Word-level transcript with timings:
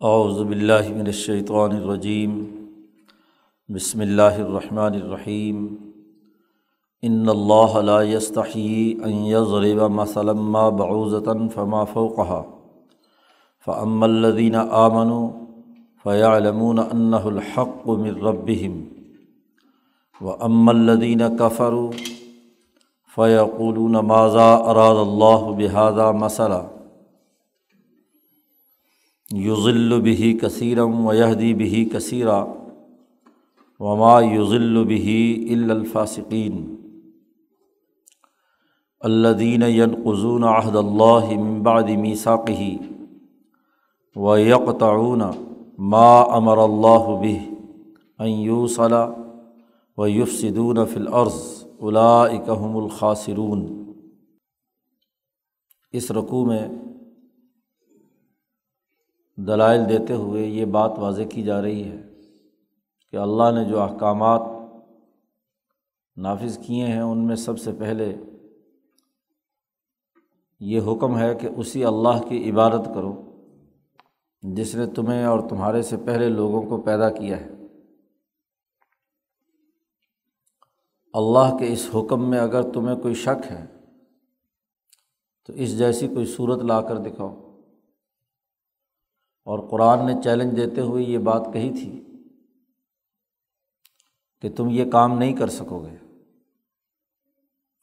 اعوذ 0.00 0.40
باللہ 0.40 0.88
من 0.90 1.06
الشیطان 1.06 1.76
الرجیم۔ 1.76 2.44
بسم 3.68 4.00
اللہ 4.00 4.22
الرحمن 4.22 4.78
الرحیم۔ 4.78 5.76
ان 7.02 7.28
اللہ 7.28 7.80
لا 7.80 8.02
يستحيي 8.02 8.94
ان 9.04 9.12
يضرب 9.12 9.90
مثلا 9.90 10.32
ما 10.32 10.68
بعوضة 10.68 11.48
فما 11.54 11.84
فوقها۔ 11.84 12.42
فاما 13.66 14.06
الذين 14.06 14.54
آمنوا 14.70 15.30
فيعلمون 16.04 16.78
انه 16.78 17.36
الحق 17.36 17.88
من 17.88 18.14
ربهم۔ 18.16 18.84
واما 20.20 20.72
الذين 20.72 21.36
كفروا 21.38 21.90
فيقولون 23.14 23.92
ماذا 23.92 24.54
اراد 24.54 24.96
الله 24.96 25.52
بهذا 25.52 26.10
مثلا۔ 26.10 26.75
یوزل 29.30 30.00
بہی 30.00 30.32
کثیرم 30.38 31.06
و 31.06 31.12
یہدی 31.14 31.52
بہی 31.54 31.84
کثیرہ 31.84 32.44
وما 33.80 34.20
یوزل 34.20 34.84
بہی 34.84 35.54
الفاصقین 35.54 36.64
الدین 39.02 39.62
ینقضون 39.62 40.44
عہد 40.44 40.76
اللہ 40.76 41.32
ممباد 41.32 41.90
میساقی 41.98 42.76
و 44.16 44.36
یکتعون 44.38 45.22
ما 45.90 46.20
امر 46.36 46.58
اللہ 46.58 47.10
بہ 47.20 48.26
یوسلا 48.26 49.06
و 49.98 50.08
یفسدون 50.08 50.84
فی 50.86 51.00
الارض 51.00 51.42
اولئکہم 51.78 52.76
الخاسرون 52.76 53.66
اس 55.94 56.10
رقوع 56.10 56.46
میں 56.46 56.66
دلائل 59.36 59.88
دیتے 59.88 60.12
ہوئے 60.12 60.42
یہ 60.42 60.64
بات 60.64 60.98
واضح 60.98 61.22
کی 61.22 61.42
جا 61.42 61.62
رہی 61.62 61.90
ہے 61.90 62.02
کہ 63.10 63.16
اللہ 63.16 63.50
نے 63.54 63.64
جو 63.64 63.80
احکامات 63.80 64.40
نافذ 66.16 66.58
کیے 66.66 66.86
ہیں، 66.86 67.00
ان 67.00 67.26
میں 67.26 67.36
سب 67.36 67.58
سے 67.58 67.72
پہلے 67.78 68.16
یہ 70.60 70.80
حکم 70.80 71.18
ہے 71.18 71.34
کہ 71.34 71.48
اسی 71.56 71.84
اللہ 71.84 72.28
کی 72.28 72.50
عبادت 72.50 72.86
کرو 72.94 73.22
جس 74.42 74.74
نے 74.74 74.86
تمہیں 74.86 75.24
اور 75.24 75.48
تمہارے 75.48 75.82
سے 75.82 75.96
پہلے 75.96 76.28
لوگوں 76.28 76.62
کو 76.62 76.82
پیدا 76.82 77.10
کیا 77.10 77.40
ہے۔ 77.40 77.48
اللہ 81.14 81.56
کے 81.58 81.72
اس 81.72 81.90
حکم 81.94 82.30
میں 82.30 82.38
اگر 82.38 82.72
تمہیں 82.72 82.96
کوئی 82.96 83.14
شک 83.14 83.52
ہے 83.52 83.66
تو 85.46 85.52
اس 85.52 85.78
جیسی 85.78 86.08
کوئی 86.08 86.26
صورت 86.26 86.62
لا 86.62 86.80
کر 86.80 86.96
دکھاؤ۔ 86.96 87.45
اور 89.46 89.58
قرآن 89.58 90.06
نے 90.06 90.12
چیلنج 90.24 90.56
دیتے 90.56 90.80
ہوئے 90.80 91.04
یہ 91.04 91.18
بات 91.18 91.48
کہی 91.52 91.70
تھی 91.70 92.02
کہ 94.40 94.50
تم 94.56 94.68
یہ 94.70 94.90
کام 94.90 95.18
نہیں 95.18 95.36
کر 95.36 95.48
سکو 95.48 95.86
گے۔ 95.86 95.96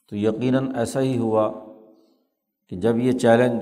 تو 0.09 0.15
یقیناً 0.15 0.75
ایسا 0.75 0.99
ہی 0.99 1.17
ہوا 1.17 1.51
کہ 2.69 2.75
جب 2.75 2.97
یہ 2.97 3.11
چیلنج 3.11 3.61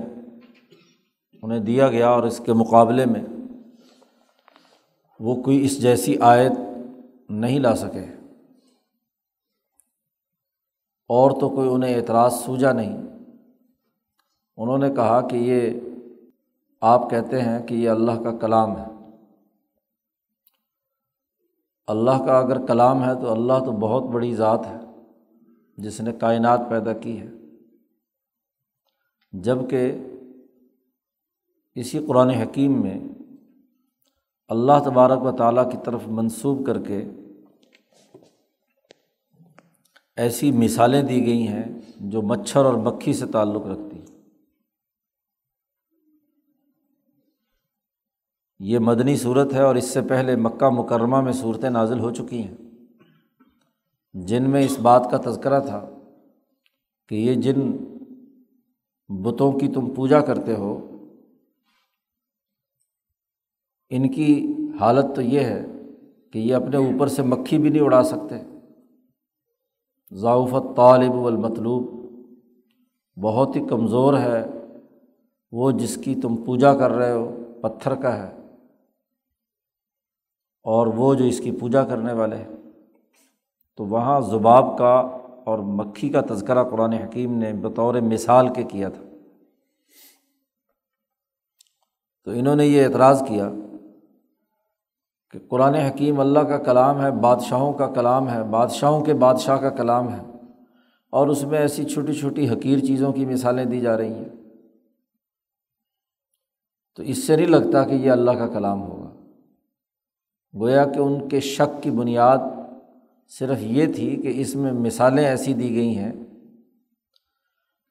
انہیں 1.42 1.60
دیا 1.60 1.88
گیا 1.88 2.08
اور 2.08 2.22
اس 2.22 2.40
کے 2.46 2.52
مقابلے 2.52 3.06
میں 3.06 3.22
وہ 5.20 5.42
کوئی 5.42 5.64
اس 5.64 5.82
جیسی 5.82 6.18
آیت 6.20 6.52
نہیں 7.30 7.58
لا 7.58 7.76
سکے 7.76 8.04
اور 11.08 11.40
تو 11.40 11.50
کوئی 11.50 11.68
انہیں 11.68 11.94
اعتراض 11.94 12.34
سوجا 12.34 12.72
نہیں۔ 12.72 12.96
انہوں 14.56 14.78
نے 14.78 14.90
کہا 14.90 15.28
کہ 15.28 15.36
یہ 15.36 15.70
آپ 16.82 17.10
کہتے 17.10 17.42
ہیں 17.42 17.66
کہ 17.66 17.74
یہ 17.74 17.90
اللہ 17.90 18.12
کا 18.12 18.38
کلام 18.38 18.78
ہے۔ 18.78 18.84
اللہ 21.86 22.26
کا 22.26 22.38
اگر 22.38 22.66
کلام 22.66 23.04
ہے 23.04 23.14
تو 23.14 23.32
اللہ 23.32 23.52
تو 23.64 23.72
بہت 23.72 24.02
بڑی 24.02 24.34
ذات 24.34 24.66
ہے، 24.66 24.78
جس 25.78 26.00
نے 26.00 26.12
کائنات 26.12 26.60
پیدا 26.70 26.92
کی 26.92 27.20
ہے۔ 27.20 27.26
جبکہ 29.32 29.98
اسی 31.74 32.04
قرآن 32.08 32.30
حکیم 32.30 32.82
میں 32.82 33.00
اللہ 34.48 34.72
تبارک 34.84 35.22
و 35.22 35.32
تعالیٰ 35.32 35.70
کی 35.70 35.76
طرف 35.84 36.00
منسوب 36.06 36.66
کر 36.66 36.82
کے 36.82 37.04
ایسی 40.16 40.52
مثالیں 40.52 41.02
دی 41.02 41.26
گئی 41.26 41.48
ہیں 41.48 41.80
جو 41.96 42.22
مچھر 42.22 42.64
اور 42.64 42.74
مکھی 42.74 43.12
سے 43.12 43.26
تعلق 43.26 43.66
رکھتی 43.66 43.96
ہیں۔ 43.96 44.01
یہ 48.64 48.78
مدنی 48.78 49.16
صورت 49.16 49.52
ہے 49.52 49.62
اور 49.62 49.74
اس 49.74 49.84
سے 49.84 50.00
پہلے 50.00 50.36
مکہ 50.36 50.68
مکرمہ 50.68 51.20
میں 51.20 51.32
صورتیں 51.32 51.70
نازل 51.70 52.00
ہو 52.00 52.10
چکی 52.10 52.42
ہیں۔ 52.42 52.54
جن 54.14 54.50
میں 54.50 54.64
اس 54.64 54.78
بات 54.78 55.08
کا 55.10 55.30
تذکرہ 55.30 55.60
تھا 55.60 55.90
کہ 57.08 57.14
یہ 57.14 57.34
جن 57.34 57.70
بتوں 59.08 59.52
کی 59.52 59.68
تم 59.68 59.90
پوجا 59.90 60.20
کرتے 60.20 60.54
ہو، 60.54 60.96
ان 63.90 64.08
کی 64.08 64.54
حالت 64.80 65.04
تو 65.14 65.22
یہ 65.22 65.40
ہے 65.40 65.66
کہ 66.32 66.38
یہ 66.38 66.54
اپنے 66.54 66.76
اوپر 66.76 67.06
سے 67.06 67.22
مکھی 67.22 67.58
بھی 67.58 67.68
نہیں 67.68 67.82
اڑا 67.82 68.02
سکتے۔ 68.02 68.36
ضعفت 70.10 70.76
طالب 70.76 71.14
والمطلوب 71.14 71.90
بہت 73.16 73.56
ہی 73.56 73.66
کمزور 73.66 74.18
ہے، 74.18 74.44
وہ 75.52 75.70
جس 75.70 75.96
کی 75.96 76.14
تم 76.14 76.36
پوجا 76.36 76.76
کر 76.76 76.90
رہے 76.90 77.12
ہو، 77.12 77.44
پتھر 77.60 77.94
کا 77.94 78.16
ہے۔ 78.16 78.41
اور 80.62 80.86
وہ 80.86 81.14
جو 81.14 81.24
اس 81.24 81.40
کی 81.40 81.50
پوجا 81.50 81.84
کرنے 81.84 82.12
والے 82.12 82.36
ہیں، 82.36 82.56
تو 83.76 83.84
وہاں 83.84 84.20
زباب 84.20 84.78
کا 84.78 84.94
اور 85.44 85.58
مکھی 85.58 86.08
کا 86.08 86.20
تذکرہ 86.20 86.64
قرآن 86.64 86.92
حکیم 86.92 87.38
نے 87.38 87.52
بطور 87.52 87.94
مثال 87.94 88.48
کے 88.48 88.62
کیا 88.62 88.88
تھا۔ 88.88 89.02
تو 92.24 92.30
انہوں 92.30 92.56
نے 92.56 92.66
یہ 92.66 92.86
اعتراض 92.86 93.22
کیا 93.28 93.50
کہ 95.30 95.38
قرآن 95.48 95.74
حکیم 95.74 96.20
اللہ 96.20 96.38
کا 96.38 96.58
کلام 96.58 97.02
ہے، 97.02 97.10
بادشاہوں 97.10 97.72
کا 97.72 97.86
کلام 97.86 98.30
ہے، 98.30 98.42
بادشاہوں 98.42 99.04
کے 99.04 99.14
بادشاہ 99.14 99.56
کا 99.56 99.70
کلام 99.70 100.12
ہے، 100.12 100.20
اور 101.10 101.28
اس 101.28 101.42
میں 101.42 101.58
ایسی 101.58 101.84
چھوٹی 101.84 102.12
چھوٹی 102.12 102.48
حقیر 102.48 102.78
چیزوں 102.78 103.12
کی 103.12 103.24
مثالیں 103.24 103.64
دی 103.64 103.80
جا 103.80 103.96
رہی 103.96 104.14
ہیں۔ 104.14 104.28
تو 106.96 107.02
اس 107.02 107.26
سے 107.26 107.36
نہیں 107.36 107.46
لگتا 107.46 107.84
کہ 107.84 107.94
یہ 107.94 108.10
اللہ 108.10 108.30
کا 108.30 108.46
کلام 108.46 108.82
ہوگا۔ 108.82 109.01
گویا 110.60 110.84
کہ 110.84 110.98
ان 110.98 111.28
کے 111.28 111.40
شک 111.40 111.82
کی 111.82 111.90
بنیاد 111.90 112.38
صرف 113.28 113.58
یہ 113.60 113.86
تھی 113.92 114.16
کہ 114.16 114.32
اس 114.34 114.54
میں 114.54 114.72
مثالیں 114.72 115.24
ایسی 115.24 115.54
دی 115.54 115.74
گئی 115.74 115.98
ہیں 115.98 116.12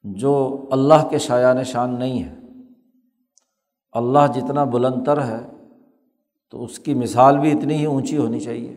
جو 0.02 0.64
اللہ 0.70 1.08
کے 1.10 1.18
شایان 1.18 1.64
شان 1.64 1.98
نہیں 1.98 2.22
ہے 2.22 2.34
اللہ 3.92 4.18
جتنا 4.34 4.64
بلند 4.64 5.04
تر 5.04 5.24
ہے 5.24 5.46
تو 6.50 6.64
اس 6.64 6.78
کی 6.78 6.94
مثال 6.94 7.38
بھی 7.38 7.52
اتنی 7.52 7.74
ہی 7.74 7.84
اونچی 7.84 8.16
ہونی 8.16 8.40
چاہیے۔ 8.40 8.76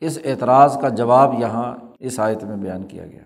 اس 0.00 0.18
اعتراض 0.24 0.78
کا 0.80 0.88
جواب 0.88 1.34
یہاں 1.38 1.76
اس 1.98 2.20
آیت 2.20 2.44
میں 2.44 2.56
بیان 2.56 2.82
کیا 2.82 3.06
گیا۔ 3.06 3.22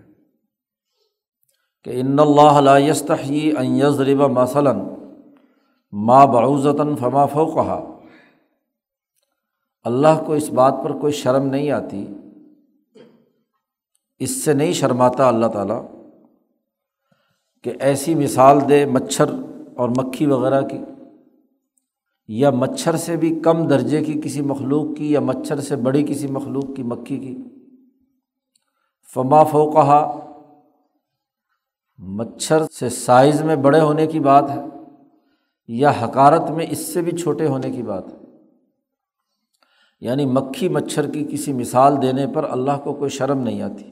کہ 1.83 1.99
ان 1.99 2.19
اللہ 2.19 2.79
یستحی 2.79 3.51
ان 3.57 3.65
یضرب 3.65 4.19
مثلاً 4.21 4.79
ما 5.91 6.25
بعوزتاً 6.25 6.95
فما 6.95 7.25
فوقہا 7.25 7.98
اللہ 9.85 10.23
کو 10.25 10.33
اس 10.33 10.49
بات 10.49 10.73
پر 10.83 10.91
کوئی 10.99 11.13
شرم 11.13 11.45
نہیں 11.47 11.69
آتی، 11.71 12.05
اس 14.21 14.31
سے 14.43 14.53
نہیں 14.53 14.73
شرماتا 14.73 15.27
اللہ 15.27 15.47
تعالیٰ 15.47 15.81
کہ 17.63 17.71
ایسی 17.79 18.15
مثال 18.15 18.57
دے 18.69 18.85
مچھر 18.85 19.29
اور 19.75 19.89
مکھی 19.89 20.25
وغیرہ 20.25 20.61
کی، 20.61 20.77
یا 22.29 22.49
مچھر 22.51 22.97
سے 22.97 23.15
بھی 23.15 23.33
کم 23.39 23.67
درجے 23.67 24.03
کی 24.03 24.19
کسی 24.23 24.41
مخلوق 24.41 24.95
کی، 24.97 25.11
یا 25.11 25.19
مچھر 25.19 25.59
سے 25.59 25.75
بڑی 25.75 26.03
کسی 26.03 26.27
مخلوق 26.27 26.75
کی، 26.75 26.83
مکھی 26.83 27.17
کی۔ 27.19 27.35
فما 29.09 29.43
فوقہ 29.43 30.01
مچھر 31.99 32.63
سے 32.71 32.89
سائز 32.89 33.41
میں 33.41 33.55
بڑے 33.55 33.79
ہونے 33.79 34.07
کی 34.07 34.19
بات 34.19 34.49
ہے، 34.49 34.61
یا 35.69 35.91
حکارت 36.01 36.49
میں 36.51 36.65
اس 36.69 36.85
سے 36.93 37.01
بھی 37.01 37.17
چھوٹے 37.17 37.47
ہونے 37.47 37.71
کی 37.71 37.83
بات 37.83 38.07
ہے۔ 38.07 38.17
یعنی 40.01 40.25
مکھی 40.25 40.69
مچھر 40.69 41.11
کی 41.11 41.27
کسی 41.31 41.53
مثال 41.53 42.01
دینے 42.01 42.27
پر 42.27 42.43
اللہ 42.49 42.71
کو 42.83 42.93
کوئی 42.93 43.09
شرم 43.09 43.39
نہیں 43.39 43.61
آتی۔ 43.61 43.91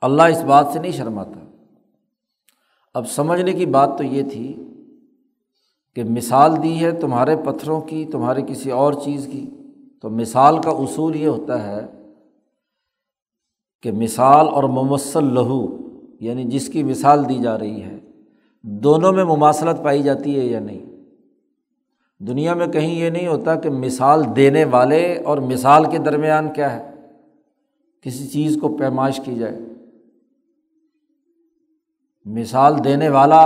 اللہ 0.00 0.22
اس 0.22 0.42
بات 0.42 0.66
سے 0.72 0.78
نہیں 0.78 0.92
شرماتا۔ 0.92 1.44
اب 2.94 3.08
سمجھنے 3.08 3.52
کی 3.52 3.66
بات 3.66 3.98
تو 3.98 4.04
یہ 4.04 4.22
تھی 4.22 4.56
کہ 5.94 6.04
مثال 6.04 6.62
دی 6.62 6.84
ہے 6.84 6.90
تمہارے 6.90 7.36
پتھروں 7.36 7.80
کی، 7.80 8.04
تمہارے 8.04 8.42
کسی 8.42 8.70
اور 8.70 8.92
چیز 8.92 9.28
کی۔ 9.32 9.50
تو 10.02 10.10
مثال 10.10 10.62
کا 10.62 10.70
اصول 10.70 11.16
یہ 11.16 11.26
ہوتا 11.26 11.66
ہے 11.66 11.86
کہ 13.82 13.92
مثال 13.92 14.48
اور 14.48 14.64
ممثل 14.64 15.24
لہو 15.24 15.76
یعنی 16.20 16.44
جس 16.44 16.68
کی 16.68 16.82
مثال 16.82 17.28
دی 17.28 17.38
جا 17.38 17.58
رہی 17.58 17.82
ہے، 17.82 17.98
دونوں 18.62 19.12
میں 19.12 19.24
مماثلت 19.24 19.84
پائی 19.84 20.02
جاتی 20.02 20.40
ہے 20.40 20.46
یا 20.46 20.60
نہیں؟ 20.60 20.89
دنیا 22.26 22.54
میں 22.54 22.66
کہیں 22.66 22.94
یہ 22.94 23.10
نہیں 23.10 23.26
ہوتا 23.26 23.54
کہ 23.54 23.70
مثال 23.70 24.24
دینے 24.36 24.64
والے 24.64 25.16
اور 25.16 25.38
مثال 25.38 25.84
کے 25.84 25.98
درمیان 25.98 26.52
کیا 26.52 26.72
ہے؟ 26.72 26.90
کسی 28.00 28.26
چیز 28.26 28.58
کو 28.60 28.68
پیمائش 28.76 29.20
کی 29.24 29.34
جائے۔ 29.34 29.58
مثال 32.26 32.84
دینے 32.84 33.08
والا 33.08 33.42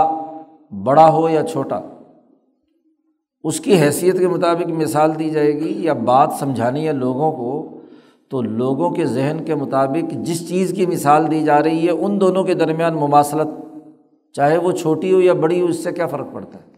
بڑا 0.85 1.11
ہو 1.13 1.29
یا 1.29 1.43
چھوٹا، 1.43 1.81
اس 3.45 3.61
کی 3.61 3.81
حیثیت 3.81 4.19
کے 4.19 4.29
مطابق 4.29 4.69
مثال 4.69 5.19
دی 5.19 5.31
جائے 5.31 5.55
گی 5.55 5.85
یا 5.85 5.93
بات 5.93 6.33
سمجھانی 6.41 6.87
ہے 6.87 6.93
لوگوں 6.93 7.33
کو، 7.33 7.81
تو 8.29 8.43
لوگوں 8.43 8.91
کے 8.91 9.07
ذہن 9.07 9.37
کے 9.45 9.55
مطابق 9.55 10.13
جس 10.13 10.49
چیز 10.49 10.73
کی 10.77 10.87
مثال 10.87 11.31
دی 11.31 11.43
جا 11.45 11.63
رہی 11.63 11.87
ہے، 11.87 11.91
ان 11.91 12.21
دونوں 12.21 12.45
کے 12.45 12.55
درمیان 12.55 12.95
مماثلت 12.95 13.49
چاہے 14.33 14.59
وہ 14.59 14.73
چھوٹی 14.73 15.13
ہو 15.13 15.21
یا 15.21 15.33
بڑی 15.33 15.61
ہو، 15.61 15.67
اس 15.67 15.85
سے 15.85 15.93
کیا 15.93 16.07
فرق 16.07 16.27
پڑتا 16.33 16.59
ہے؟ 16.59 16.74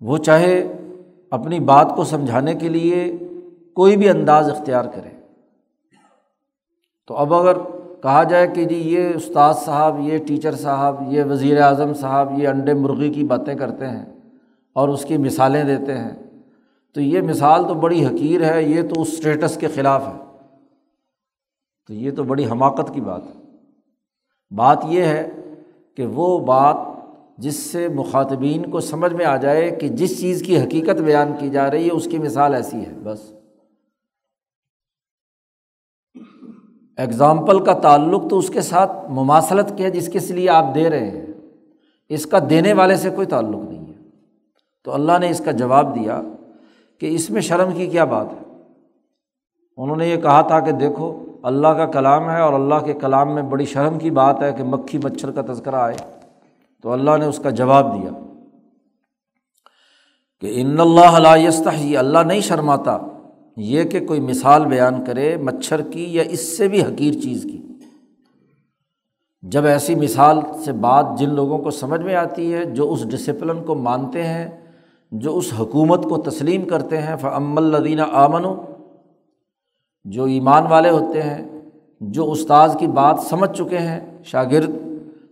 وہ 0.00 0.18
چاہے 0.18 0.72
اپنی 1.30 1.60
بات 1.60 1.92
کو 1.96 2.04
سمجھانے 2.04 2.54
کے 2.54 2.68
لیے 2.68 3.18
کوئی 3.74 3.96
بھی 3.96 4.08
انداز 4.08 4.50
اختیار 4.50 4.84
کرے۔ 4.84 5.08
تو 7.06 7.16
اب 7.16 7.34
اگر 7.34 7.58
کہا 8.02 8.22
جائے 8.22 8.46
کہ 8.46 8.64
جی 8.64 8.74
یہ 8.74 9.14
استاد 9.14 9.54
صاحب، 9.54 9.96
یہ 10.00 10.18
ٹیچر 10.18 10.54
صاحب، 10.54 11.12
یہ 11.12 11.24
وزیر 11.24 11.60
اعظم 11.60 11.94
صاحب، 11.94 12.38
یہ 12.38 12.48
انڈے 12.48 12.74
مرغی 12.74 13.12
کی 13.12 13.24
باتیں 13.24 13.54
کرتے 13.54 13.86
ہیں 13.86 14.06
اور 14.72 14.88
اس 14.88 15.04
کی 15.04 15.16
مثالیں 15.16 15.64
دیتے 15.64 15.98
ہیں، 15.98 16.22
تو 16.94 17.00
یہ 17.00 17.20
مثال 17.20 17.68
تو 17.68 17.74
بڑی 17.74 18.06
حقیر 18.06 18.54
ہے، 18.54 18.62
یہ 18.62 18.82
تو 18.82 19.02
اس 19.02 19.08
اسٹیٹس 19.12 19.56
کے 19.56 19.68
خلاف 19.68 20.08
ہے۔ 20.08 20.24
تو 21.86 21.94
یہ 21.94 22.10
تو 22.10 22.24
بڑی 22.24 22.46
حماقت 22.46 22.94
کی 22.94 23.00
بات 23.00 23.22
ہے۔ 23.26 23.40
بات 24.50 24.78
یہ 24.84 25.02
ہے 25.02 25.28
کہ 25.96 26.06
وہ 26.06 26.38
بات 26.38 26.76
جس 27.40 27.56
سے 27.56 27.88
مخاطبین 27.88 28.70
کو 28.70 28.80
سمجھ 28.80 29.12
میں 29.12 29.24
آ 29.24 29.36
جائے 29.36 29.70
کہ 29.70 29.88
جس 29.88 30.20
چیز 30.20 30.42
کی 30.42 30.60
حقیقت 30.60 31.00
بیان 31.00 31.32
کی 31.38 31.50
جا 31.50 31.70
رہی 31.70 31.86
ہے، 31.86 31.90
اس 31.90 32.08
کی 32.10 32.18
مثال 32.18 32.54
ایسی 32.54 32.86
ہے، 32.86 32.92
بس۔ 33.02 33.32
اگزامپل 36.96 37.64
کا 37.64 37.72
تعلق 37.74 38.30
تو 38.30 38.38
اس 38.38 38.48
کے 38.48 38.60
ساتھ 38.60 38.92
مماثلت 39.10 39.72
کیا 39.76 39.88
جس 39.88 40.12
کے 40.12 40.18
لیے 40.18 40.50
آپ 40.50 40.64
دے 40.74 40.90
رہے 40.90 41.10
ہیں۔ 41.10 41.26
اس 42.08 42.26
کا 42.26 42.38
دینے 42.50 42.72
والے 42.72 42.96
سے 42.96 43.10
کوئی 43.10 43.26
تعلق 43.26 43.70
نہیں 43.70 43.86
ہے۔ 43.88 44.08
تو 44.84 44.94
اللہ 44.94 45.12
نے 45.20 45.30
اس 45.30 45.42
کا 45.44 45.50
جواب 45.50 45.94
دیا 45.94 46.20
کہ 46.98 47.14
اس 47.14 47.30
میں 47.30 47.40
شرم 47.40 47.72
کی 47.74 47.86
کیا 47.86 48.04
بات 48.04 48.26
ہے؟ 48.32 48.54
انہوں 49.76 49.96
نے 49.96 50.08
یہ 50.08 50.16
کہا 50.16 50.42
تھا 50.42 50.60
کہ 50.60 50.72
دیکھو، 50.72 51.24
اللہ 51.42 51.68
کا 51.68 51.86
کلام 51.86 52.30
ہے 52.30 52.40
اور 52.40 52.52
اللہ 52.52 52.84
کے 52.84 52.92
کلام 52.92 53.34
میں 53.34 53.42
بڑی 53.42 53.64
شرم 53.64 53.98
کی 53.98 54.10
بات 54.10 54.42
ہے 54.42 54.52
کہ 54.52 54.64
مکھی 54.64 54.98
مچھر 55.04 55.30
کا 55.30 55.52
تذکرہ 55.52 55.76
آئے۔ 55.76 56.19
تو 56.84 56.92
اللہ 56.92 57.16
نے 57.18 57.26
اس 57.26 57.38
کا 57.38 57.50
جواب 57.50 57.94
دیا 57.94 58.10
کہ 60.42 60.60
ان 60.60 60.80
اللہ 60.80 61.16
علیہ 61.16 61.98
اللہ 61.98 62.18
نہیں 62.18 62.40
شرماتا 62.40 62.98
یہ 63.56 63.84
کہ 63.84 64.06
کوئی 64.06 64.20
مثال 64.20 64.64
بیان 64.66 65.04
کرے 65.04 65.36
مچھر 65.36 65.82
کی 65.82 66.04
یا 66.14 66.22
اس 66.28 66.56
سے 66.56 66.68
بھی 66.68 66.82
حقیر 66.82 67.20
چیز 67.22 67.42
کی۔ 67.42 67.60
جب 69.42 69.66
ایسی 69.66 69.94
مثال 69.94 70.40
سے 70.64 70.72
بات 70.72 71.06
جن 71.18 71.34
لوگوں 71.34 71.58
کو 71.58 71.70
سمجھ 71.70 72.00
میں 72.00 72.14
آتی 72.14 72.52
ہے 72.54 72.64
جو 72.64 72.90
اس 72.92 73.04
ڈسپلن 73.10 73.62
کو 73.64 73.74
مانتے 73.74 74.22
ہیں، 74.22 74.48
جو 75.12 75.36
اس 75.36 75.52
حکومت 75.58 76.04
کو 76.04 76.16
تسلیم 76.22 76.66
کرتے 76.68 77.02
ہیں 77.02 77.16
فعم 77.16 77.56
الدینہ 77.58 78.02
آمن 78.12 78.44
جو 80.04 80.24
ایمان 80.24 80.66
والے 80.66 80.90
ہوتے 80.90 81.22
ہیں، 81.22 81.42
جو 82.00 82.30
استاذ 82.32 82.76
کی 82.78 82.86
بات 82.86 83.20
سمجھ 83.20 83.50
چکے 83.58 83.78
ہیں، 83.78 84.00
شاگرد 84.24 84.89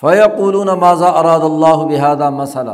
فیقول 0.00 0.68
ماضا 0.78 1.08
اراد 1.08 1.40
اللہ 1.40 1.96
بحادہ 1.96 2.30
مسئلہ 2.30 2.70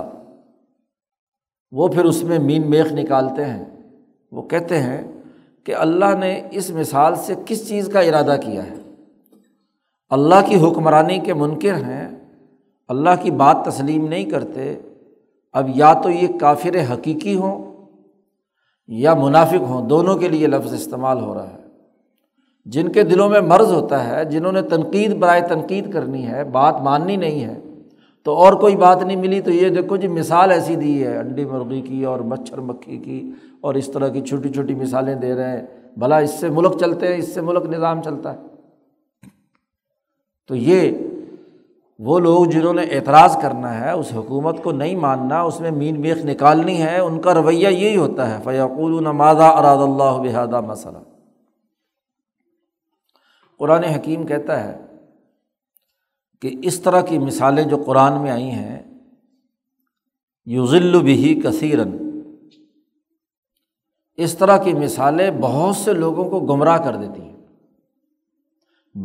وہ 1.70 1.88
پھر 1.88 2.04
اس 2.04 2.22
میں 2.24 2.38
مین 2.38 2.70
میخ 2.70 2.92
نکالتے 2.92 3.44
ہیں۔ 3.44 3.64
وہ 4.32 4.42
کہتے 4.42 4.82
ہیں 4.82 5.12
کہ 5.64 5.74
اللہ 5.74 6.14
نے 6.18 6.48
اس 6.50 6.70
مثال 6.70 7.14
سے 7.14 7.34
کس 7.46 7.68
چیز 7.68 7.90
کا 7.92 8.00
ارادہ 8.00 8.36
کیا 8.44 8.66
ہے؟ 8.66 8.74
اللہ 10.08 10.34
کی 10.46 10.56
حکمرانی 10.56 11.18
کے 11.18 11.34
منکر 11.34 11.74
ہیں، 11.74 12.08
اللہ 12.88 13.10
کی 13.22 13.30
بات 13.30 13.56
تسلیم 13.64 14.08
نہیں 14.08 14.24
کرتے، 14.24 14.78
اب 15.52 15.66
یا 15.74 15.92
تو 15.92 16.10
یہ 16.10 16.38
کافر 16.40 16.92
حقیقی 16.92 17.36
ہوں 17.36 17.86
یا 18.86 19.14
منافق 19.14 19.62
ہوں، 19.68 19.88
دونوں 19.88 20.16
کے 20.16 20.28
لیے 20.28 20.46
لفظ 20.46 20.74
استعمال 20.74 21.20
ہو 21.20 21.34
رہا 21.34 21.50
ہے۔ 21.50 21.65
جن 22.66 22.88
کے 22.88 23.02
دلوں 23.02 23.28
میں 23.28 23.40
مرض 23.40 23.72
ہوتا 23.72 24.08
ہے، 24.08 24.24
جنہوں 24.24 24.52
نے 24.52 24.62
تنقید، 24.62 25.14
برائے 25.14 25.40
تنقید 25.40 25.92
کرنی 25.92 26.26
ہے، 26.26 26.44
بات 26.44 26.80
ماننی 26.80 27.16
نہیں 27.16 27.44
ہے، 27.44 27.60
تو 28.22 28.34
اور 28.34 28.52
کوئی 28.52 28.76
بات 28.76 29.02
نہیں 29.02 29.16
ملی 29.16 29.40
تو 29.40 29.50
یہ 29.50 29.68
دیکھو 29.68 29.96
جی 29.96 30.08
مثال 30.08 30.50
ایسی 30.50 30.76
دی 30.76 31.06
ہے، 31.06 31.18
انڈی 31.18 31.44
مرغی 31.44 31.80
کی 31.80 32.04
اور 32.04 32.20
مچھر 32.20 32.58
مکھی 32.58 32.96
کی 32.96 33.32
اور 33.60 33.74
اس 33.74 33.86
طرح 33.86 34.08
کی 34.08 34.20
چھوٹی 34.20 34.48
چھوٹی 34.48 34.74
مثالیں 34.74 35.14
دے 35.14 35.34
رہے 35.34 35.50
ہیں۔ 35.50 35.66
بھلا 35.96 36.18
اس 36.18 36.30
سے 36.30 36.48
ملک 36.48 36.78
چلتے 36.80 37.08
ہیں، 37.08 37.16
اس 37.16 37.34
سے 37.34 37.40
ملک 37.40 37.66
نظام 37.66 38.02
چلتا 38.02 38.32
ہے۔ 38.32 38.38
تو 40.48 40.54
یہ 40.54 40.90
وہ 41.98 42.18
لوگ 42.18 42.44
جنہوں 42.44 42.74
نے 42.74 42.82
اعتراض 42.82 43.36
کرنا 43.36 43.80
ہے، 43.80 43.90
اس 43.90 44.12
حکومت 44.14 44.62
کو 44.62 44.72
نہیں 44.72 44.96
ماننا، 44.96 45.42
اس 45.42 45.60
میں 45.60 45.70
مین 45.70 46.00
میخ 46.00 46.24
نکالنی 46.24 46.82
ہے، 46.82 46.98
ان 46.98 47.20
کا 47.20 47.34
رویہ 47.34 47.68
یہی 47.68 47.96
ہوتا 47.96 48.30
ہے۔ 48.30 48.42
فیقول 48.44 49.02
نمازہ 49.02 49.42
اراد 49.42 49.76
اللہ 49.76 50.18
بحادہ 50.22 50.60
مسئلہ 50.60 50.98
قرآن 53.58 53.84
حکیم 53.84 54.26
کہتا 54.26 54.64
ہے 54.64 54.80
کہ 56.42 56.56
اس 56.62 56.80
طرح 56.80 57.00
کی 57.00 57.18
مثالیں 57.18 57.64
جو 57.64 57.82
قرآن 57.86 58.22
میں 58.22 58.30
آئی 58.30 58.50
ہیں 58.50 58.82
یوزل 60.46 61.02
بھی 61.02 61.40
کثیرن 61.44 62.20
اس 64.16 64.38
طرح 64.38 64.58
کی 64.58 64.72
مثالیں 64.72 65.30
بہت 65.40 65.76
سے 65.76 65.92
لوگوں 65.92 66.30
کو 66.30 66.40
گمراہ 66.40 66.78
کر 66.78 66.96
دیتی 66.96 67.22
ہیں۔ 67.22 67.36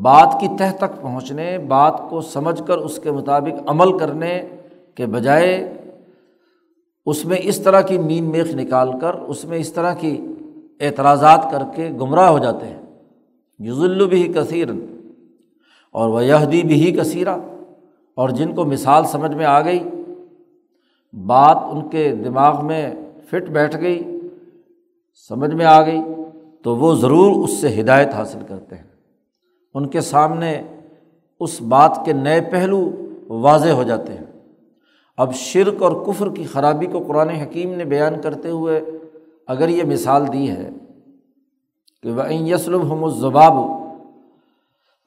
بات 0.02 0.38
کی 0.40 0.48
تہ 0.60 0.78
تک 0.78 1.02
پہنچنے، 1.02 1.58
بات 1.58 2.02
کو 2.10 2.22
سمجھ 2.22 2.64
کر 2.68 2.78
اس 2.78 3.00
کے 3.04 3.12
مطابق 3.12 3.70
عمل 3.70 3.98
کرنے 3.98 4.50
کے 4.96 5.06
بجائے 5.06 5.78
اس 7.06 7.26
میں 7.26 7.38
اس 7.42 7.60
طرح 7.60 7.82
کی 7.82 7.98
مین 7.98 8.24
میخ 8.24 8.48
نکال 8.56 9.00
کر، 9.00 9.14
اس 9.14 9.46
میں 9.46 9.58
اس 9.58 9.74
طرح 9.74 9.94
کی 9.94 10.28
اعتراضات 10.80 11.48
کر 11.52 11.62
کے 11.76 11.90
گمراہ 11.90 12.30
ہو 12.30 12.40
جاتے 12.40 12.66
ہیں۔ 12.66 12.82
یوزل 13.62 14.08
بھی 14.08 14.34
کثیر 14.36 14.70
اور 15.92 16.10
وہ 16.10 16.26
یہدی 16.26 16.62
بھی 16.62 16.92
کثیرہ 16.92 17.38
اور 18.16 18.30
جن 18.30 18.56
کو 18.56 18.66
مثال 18.66 19.06
سمجھ 19.06 19.36
میں 19.36 19.46
آ 19.46 19.62
گئی، 19.62 19.80
بات 21.14 21.58
ان 21.72 21.90
کے 21.90 22.16
دماغ 22.16 22.66
میں 22.66 22.94
فٹ 23.30 23.50
بیٹھ 23.50 23.78
گئی، 23.82 24.20
سمجھ 25.28 25.54
میں 25.56 25.66
آ 25.66 25.82
گئی، 25.86 26.00
تو 26.64 26.76
وہ 26.76 26.96
ضرور 26.96 27.44
اس 27.44 27.54
سے 27.54 27.82
ہدایت 27.82 28.14
حاصل 28.14 28.40
کرتے 28.48 28.76
ہیں۔ 28.76 28.84
ان 29.74 29.88
کے 29.88 30.02
سامنے 30.02 30.62
اس 31.40 31.62
بات 31.62 32.00
کے 32.06 32.14
نئے 32.14 32.42
پہلو 32.42 32.90
واضح 33.28 33.70
ہو 33.70 33.84
جاتے 33.84 34.14
ہیں۔ 34.14 34.26
اب 35.18 35.34
شرک 35.34 35.82
اور 35.82 36.06
کفر 36.06 36.30
کی 36.30 36.44
خرابی 36.44 36.86
کو 36.86 37.04
قرآن 37.08 37.30
حکیم 37.30 37.74
نے 37.74 37.86
بیان 37.86 38.22
کرتے 38.22 38.50
ہوئے 38.50 38.82
اگر 39.48 39.70
یہ 39.70 39.84
مثال 39.84 40.34
دی 40.34 40.50
ہے 40.50 40.70
کہ 42.04 42.12
وہ 42.12 42.34
یسلم 42.34 42.92
ہم 42.92 43.04
الزباب، 43.04 43.54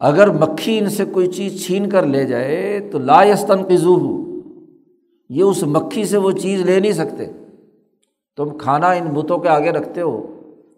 اگر 0.00 0.30
مکھی 0.30 0.78
ان 0.78 0.88
سے 0.88 1.04
کوئی 1.04 1.26
چیز 1.26 1.66
چھین 1.66 1.88
کر 1.88 2.06
لے 2.06 2.24
جائے 2.24 2.80
تو 2.92 2.98
لا 2.98 3.22
یستن 3.22 3.62
ہو 3.86 4.22
یہ 5.30 5.42
اس 5.42 5.62
مکھی 5.62 6.04
سے 6.04 6.16
وہ 6.16 6.30
چیز 6.30 6.60
لے 6.60 6.80
نہیں 6.80 6.92
سکتے۔ 6.92 7.26
تم 8.36 8.58
کھانا 8.58 8.90
ان 8.90 9.08
بتوں 9.08 9.38
کے 9.38 9.48
آگے 9.48 9.70
رکھتے 9.70 10.00
ہو، 10.00 10.20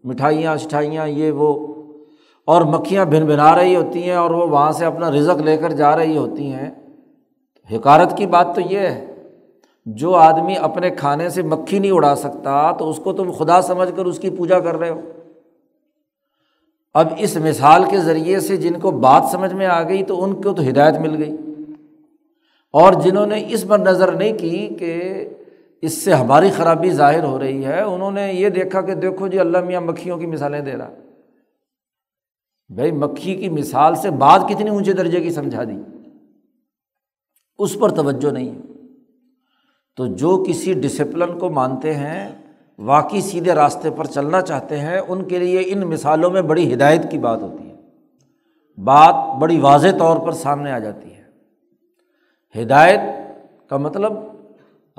مٹھائیاں، 0.04 0.56
شٹھائیاں، 0.56 1.08
یہ 1.08 1.30
وہ، 1.30 1.74
اور 2.44 2.62
مکھیاں 2.62 3.04
بھن 3.04 3.26
بھنا 3.26 3.54
رہی 3.56 3.76
ہوتی 3.76 4.02
ہیں 4.02 4.16
اور 4.16 4.30
وہ 4.30 4.46
وہاں 4.46 4.72
سے 4.72 4.84
اپنا 4.84 5.10
رزق 5.10 5.42
لے 5.42 5.56
کر 5.56 5.72
جا 5.72 5.96
رہی 5.96 6.16
ہوتی 6.16 6.52
ہیں۔ 6.52 6.70
حکارت 7.70 8.16
کی 8.16 8.26
بات 8.26 8.54
تو 8.54 8.60
یہ 8.60 8.78
ہے، 8.78 9.14
جو 9.86 10.14
آدمی 10.14 10.54
اپنے 10.56 10.90
کھانے 10.90 11.28
سے 11.28 11.42
مکھی 11.42 11.78
نہیں 11.78 11.90
اڑا 11.90 12.14
سکتا 12.16 12.72
تو 12.72 12.90
اس 12.90 13.00
کو 13.04 13.12
تم 13.12 13.30
خدا 13.30 13.62
سمجھ 13.62 13.88
کر 13.96 14.04
اس 14.04 14.18
کی 14.18 14.30
پوجا 14.30 14.58
کر 14.60 14.78
رہے 14.78 14.90
ہو۔ 14.90 15.00
اب 16.96 17.06
اس 17.18 17.36
مثال 17.36 17.84
کے 17.90 18.00
ذریعے 18.00 18.40
سے 18.40 18.56
جن 18.56 18.80
کو 18.80 18.90
بات 18.90 19.24
سمجھ 19.32 19.54
میں 19.54 19.66
آ 19.66 19.88
گئی 19.88 20.04
تو 20.04 20.24
ان 20.24 20.34
کو 20.34 20.54
تو 20.54 20.68
ہدایت 20.68 20.94
مل 20.94 21.22
گئی۔ 21.22 21.36
اور 22.72 22.92
جنہوں 22.92 23.26
نے 23.26 23.46
اس 23.48 23.64
پر 23.68 23.78
نظر 23.78 24.12
نہیں 24.12 24.38
کی 24.38 24.68
کہ 24.78 25.24
اس 25.82 25.92
سے 25.92 26.14
ہماری 26.14 26.50
خرابی 26.50 26.90
ظاہر 26.90 27.24
ہو 27.24 27.38
رہی 27.38 27.64
ہے، 27.64 27.80
انہوں 27.80 28.10
نے 28.10 28.32
یہ 28.32 28.48
دیکھا 28.48 28.80
کہ 28.80 28.94
دیکھو 28.94 29.26
جی 29.26 29.38
اللہ 29.38 29.58
میاں 29.60 29.80
مکھیوں 29.80 30.18
کی 30.18 30.26
مثالیں 30.26 30.60
دے 30.60 30.72
رہا۔ 30.72 30.94
بھائی، 32.68 32.92
مکھی 32.92 33.34
کی 33.34 33.48
مثال 33.48 33.94
سے 33.94 34.10
بات 34.10 34.42
کتنی 34.48 34.70
اونچے 34.70 34.92
درجے 34.92 35.20
کی 35.20 35.30
سمجھا 35.30 35.64
دی۔ 35.64 36.08
اس 37.58 37.78
پر 37.80 37.88
توجہ 37.88 38.32
نہیں۔ 38.32 38.50
ہے 38.50 38.60
تو 39.96 40.06
جو 40.06 40.44
کسی 40.48 40.72
ڈسپلن 40.72 41.38
کو 41.38 41.50
مانتے 41.50 41.94
ہیں 41.94 42.45
واقعی 42.78 43.20
سیدھے 43.20 43.52
راستے 43.52 43.90
پر 43.90 44.04
چلنا 44.04 44.42
چاہتے 44.42 44.78
ہیں، 44.78 44.98
ان 44.98 45.24
کے 45.24 45.38
لیے 45.38 45.62
ان 45.66 45.80
مثالوں 45.80 46.30
میں 46.30 46.42
بڑی 46.42 46.74
ہدایت 46.74 47.10
کی 47.10 47.18
بات 47.18 47.42
ہوتی 47.42 47.70
ہے۔ 47.70 47.74
بات 48.84 49.14
بڑی 49.40 49.60
واضح 49.60 49.88
طور 49.98 50.16
پر 50.16 50.32
سامنے 50.32 50.72
آ 50.72 50.78
جاتی 50.78 51.14
ہے۔ 51.14 51.22
ہدایت 52.62 53.00
کا 53.68 53.76
مطلب 53.76 54.12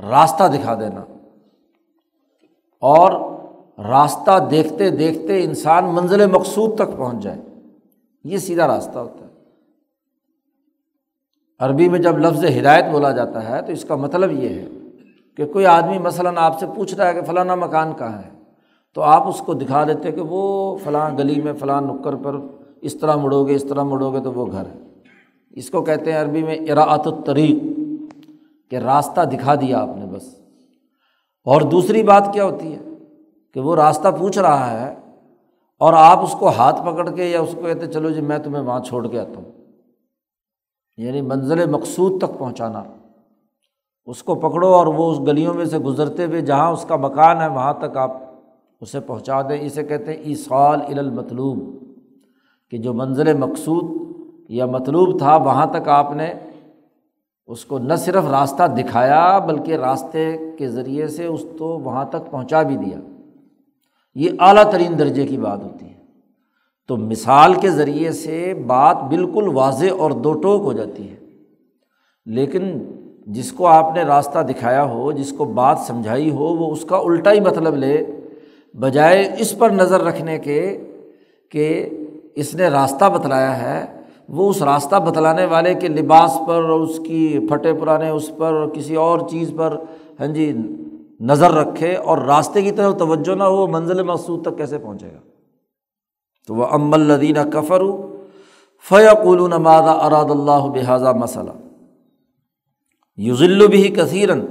راستہ 0.10 0.44
دکھا 0.44 0.76
دینا۔ 0.76 1.04
اور 2.82 3.38
راستہ 3.78 4.48
دیکھتے 4.52 4.90
دیکھتے 4.90 5.44
انسان 5.44 5.86
منزل 5.86 6.32
مقصود 6.32 6.76
تک 6.76 6.98
پہنچ 6.98 7.24
جائے۔ 7.24 7.42
یہ 8.24 8.38
سیدھا 8.38 8.68
راستہ 8.68 9.00
ہوتا 9.00 9.26
ہے۔ 9.26 9.30
عربی 11.60 11.90
میں 11.90 12.00
جب 12.00 12.18
لفظ 12.18 12.46
ہدایت 12.46 12.86
بولا 12.92 13.12
جاتا 13.12 13.50
ہے 13.50 13.62
تو 13.62 13.72
اس 13.72 13.86
کا 13.86 13.96
مطلب 13.96 14.32
یہ 14.32 14.50
ہے۔ 14.50 14.66
کہ 15.38 15.46
کوئی 15.46 15.66
آدمی 15.66 15.98
مثلاً 15.98 16.38
آپ 16.38 16.60
سے 16.60 16.66
پوچھ 16.76 16.96
رہا 16.96 17.08
ہے 17.08 17.14
کہ 17.14 17.22
فلانا 17.22 17.56
مکان 17.56 17.94
کہاں 17.98 18.18
ہے، 18.18 18.30
تو 18.94 19.02
آپ 19.02 19.28
اس 19.28 19.40
کو 19.40 19.54
دکھا 19.54 19.84
دیتے 19.84 20.12
کہ 20.12 20.22
وہ 20.22 20.78
فلاں 20.78 21.18
گلی 21.18 21.42
میں، 21.42 21.54
فلاں 21.54 21.82
نکر 21.82 22.16
پر 22.16 22.36
اس 22.82 23.00
طرح 23.00 23.16
مڑو 23.16 23.48
گے 23.48 23.56
اس 23.56 23.66
طرح 23.70 23.84
مڑو 23.84 24.14
گے 24.14 24.20
تو 24.20 24.34
وہ 24.34 24.46
گھر 24.52 24.64
ہے۔ 24.66 24.80
اس 25.52 25.70
کو 25.70 25.82
کہتے 25.82 26.12
ہیں 26.14 26.22
عربی 26.22 26.44
میں 26.44 26.56
اراۃ 26.56 27.02
الطریق 27.06 27.64
کہ 28.72 28.76
راستہ 28.76 29.22
دکھا 29.22 29.56
دیا 29.56 29.80
آپ 29.80 29.98
نے 29.98 30.06
بس۔ 30.06 30.40
اور 31.44 31.62
دوسری 31.62 32.04
بات 32.04 32.30
کیا 32.34 32.46
ہوتی 32.46 32.76
ہے؟ 32.76 32.80
کہ 33.54 33.60
وہ 33.60 33.76
راستہ 33.76 34.08
پوچھ 34.20 34.40
رہا 34.40 34.82
ہے 34.82 34.96
اور 35.80 35.94
آپ 35.94 36.24
اس 36.24 36.36
کو 36.40 36.50
ہاتھ 36.50 36.82
پکڑ 36.82 37.10
کے 37.10 37.26
یا 37.26 37.42
اس 37.42 37.56
کو 37.56 37.62
کہتے 37.62 37.88
چلو 37.88 38.10
جی 38.10 38.22
میں 38.22 38.38
تمہیں 38.38 38.64
وہاں 38.64 38.80
چھوڑ 38.80 39.08
کے 39.08 39.20
آتا 39.20 39.34
ہوں۔ 39.36 39.52
یعنی 40.98 41.22
منزل 41.22 41.70
مقصود 41.70 42.22
تک 42.22 42.40
پہنچانا۔ 42.40 42.84
اس 44.08 44.24
کو 44.24 44.36
پکڑو 44.36 44.68
اور 44.68 44.88
وہ 44.88 45.12
اس 45.12 45.20
گلیوں 45.20 45.54
میں 45.54 45.66
سے 45.66 45.78
گزرتے 45.78 46.26
ہوئے 46.26 46.42
جہاں 46.42 46.72
اس 46.72 46.86
کا 46.88 46.96
مکان 46.96 47.42
ہے 47.42 47.48
وہاں 47.48 47.74
تک 47.74 47.98
آپ 47.98 48.18
اسے 48.82 49.00
پہنچا 49.00 49.42
دیں۔ 49.42 49.58
اسے 49.62 49.84
کہتے 49.84 50.14
ہیں 50.14 50.24
ایسال 50.24 50.82
المطلوب، 50.98 51.84
کہ 52.72 52.78
جو 52.78 52.94
منزل 52.94 53.38
مقصود 53.38 54.12
یا 54.50 54.66
مطلوب 54.66 55.20
تھا 55.20 55.38
وہاں 55.38 55.66
تک 55.66 55.88
آپ 55.88 56.14
نے 56.16 56.34
اس 57.48 57.66
کو 57.66 57.80
نہ 57.80 57.94
صرف 57.94 58.26
راستہ 58.26 58.64
دکھایا 58.68 59.40
بلکہ 59.40 59.76
راستے 59.76 60.38
کے 60.58 60.68
ذریعے 60.68 61.08
سے 61.08 61.26
اس 61.26 61.46
کو 61.58 61.80
وہاں 61.80 62.06
تک 62.06 62.32
پہنچا 62.32 62.62
بھی 62.62 62.78
دیا۔ 62.78 63.00
یہ 64.16 64.30
اعلیٰ 64.40 64.72
ترین 64.72 65.00
درجے 65.00 65.28
کی 65.28 65.38
بات 65.38 65.64
ہوتی 65.64 65.86
ہے۔ 65.86 65.98
تو 66.88 66.98
مثال 66.98 67.54
کے 67.54 67.70
ذریعے 67.70 68.12
سے 68.12 68.64
بات 68.68 68.98
بالکل 69.10 69.48
واضح 69.54 69.86
اور 70.00 70.12
دو 70.12 70.34
ٹوک 70.34 70.62
ہو 70.62 70.74
جاتی 70.74 71.10
ہے۔ 71.12 71.16
لیکن 72.26 72.84
جس 73.28 73.52
کو 73.52 73.68
آپ 73.68 73.96
نے 73.96 74.04
راستہ 74.04 74.40
دکھایا 74.40 74.84
ہو، 74.84 75.12
جس 75.12 75.34
کو 75.38 75.46
بات 75.46 75.80
سمجھائی 75.88 76.32
ہو، 76.32 76.46
وہ 76.46 76.72
اس 76.72 76.86
کا 76.90 76.98
الٹا 76.98 77.32
ہی 77.32 77.40
مطلب 77.40 77.76
لے، 77.76 78.06
بجائے 78.74 79.36
اس 79.40 79.58
پر 79.58 79.70
نظر 79.70 80.02
رکھنے 80.02 80.38
کے 80.38 80.78
کہ 81.50 81.90
اس 82.36 82.56
نے 82.56 82.68
راستہ 82.68 83.06
بتلایا 83.06 83.62
ہے۔ 83.62 83.86
وہ 84.30 84.50
اس 84.50 84.62
راستہ 84.62 84.96
بتلانے 84.96 85.46
والے 85.46 85.74
کے 85.74 85.88
لباس 85.88 86.38
پر 86.48 86.54
اور 86.54 86.80
اس 86.80 87.00
کی 87.00 87.40
پھٹے 87.50 87.74
پرانے 87.74 88.10
اس 88.10 88.32
پر 88.38 88.54
اور 88.54 88.68
کسی 88.68 88.96
اور 88.96 89.20
چیز 89.20 89.54
پر 89.56 89.78
ہاں 90.20 90.28
جی 90.28 90.54
نظر 91.20 91.52
رکھے 91.52 91.96
اور 91.96 92.18
راستے 92.18 92.62
کی 92.62 92.72
طرف 92.72 92.98
توجہ 92.98 93.36
نہ 93.36 93.44
ہو 93.44 93.68
منزل 93.68 94.04
مقصود 94.04 94.42
تک 94.42 94.58
کیسے 94.58 94.78
پہنچے 94.78 95.08
گا؟ 95.08 95.20
تو 96.48 96.56
وہ 96.56 96.66
ام 96.72 96.94
الدینہ 96.94 97.50
کفر 97.54 97.82
فیقول 98.90 99.50
نماز 99.50 99.84
اراد 100.04 100.30
اللہ 100.30 100.68
بحاظہ 100.74 101.14
مسئلہ 101.16 101.52
یوزل 103.18 103.68
بھی 103.68 103.84
کثیرن 103.84 104.46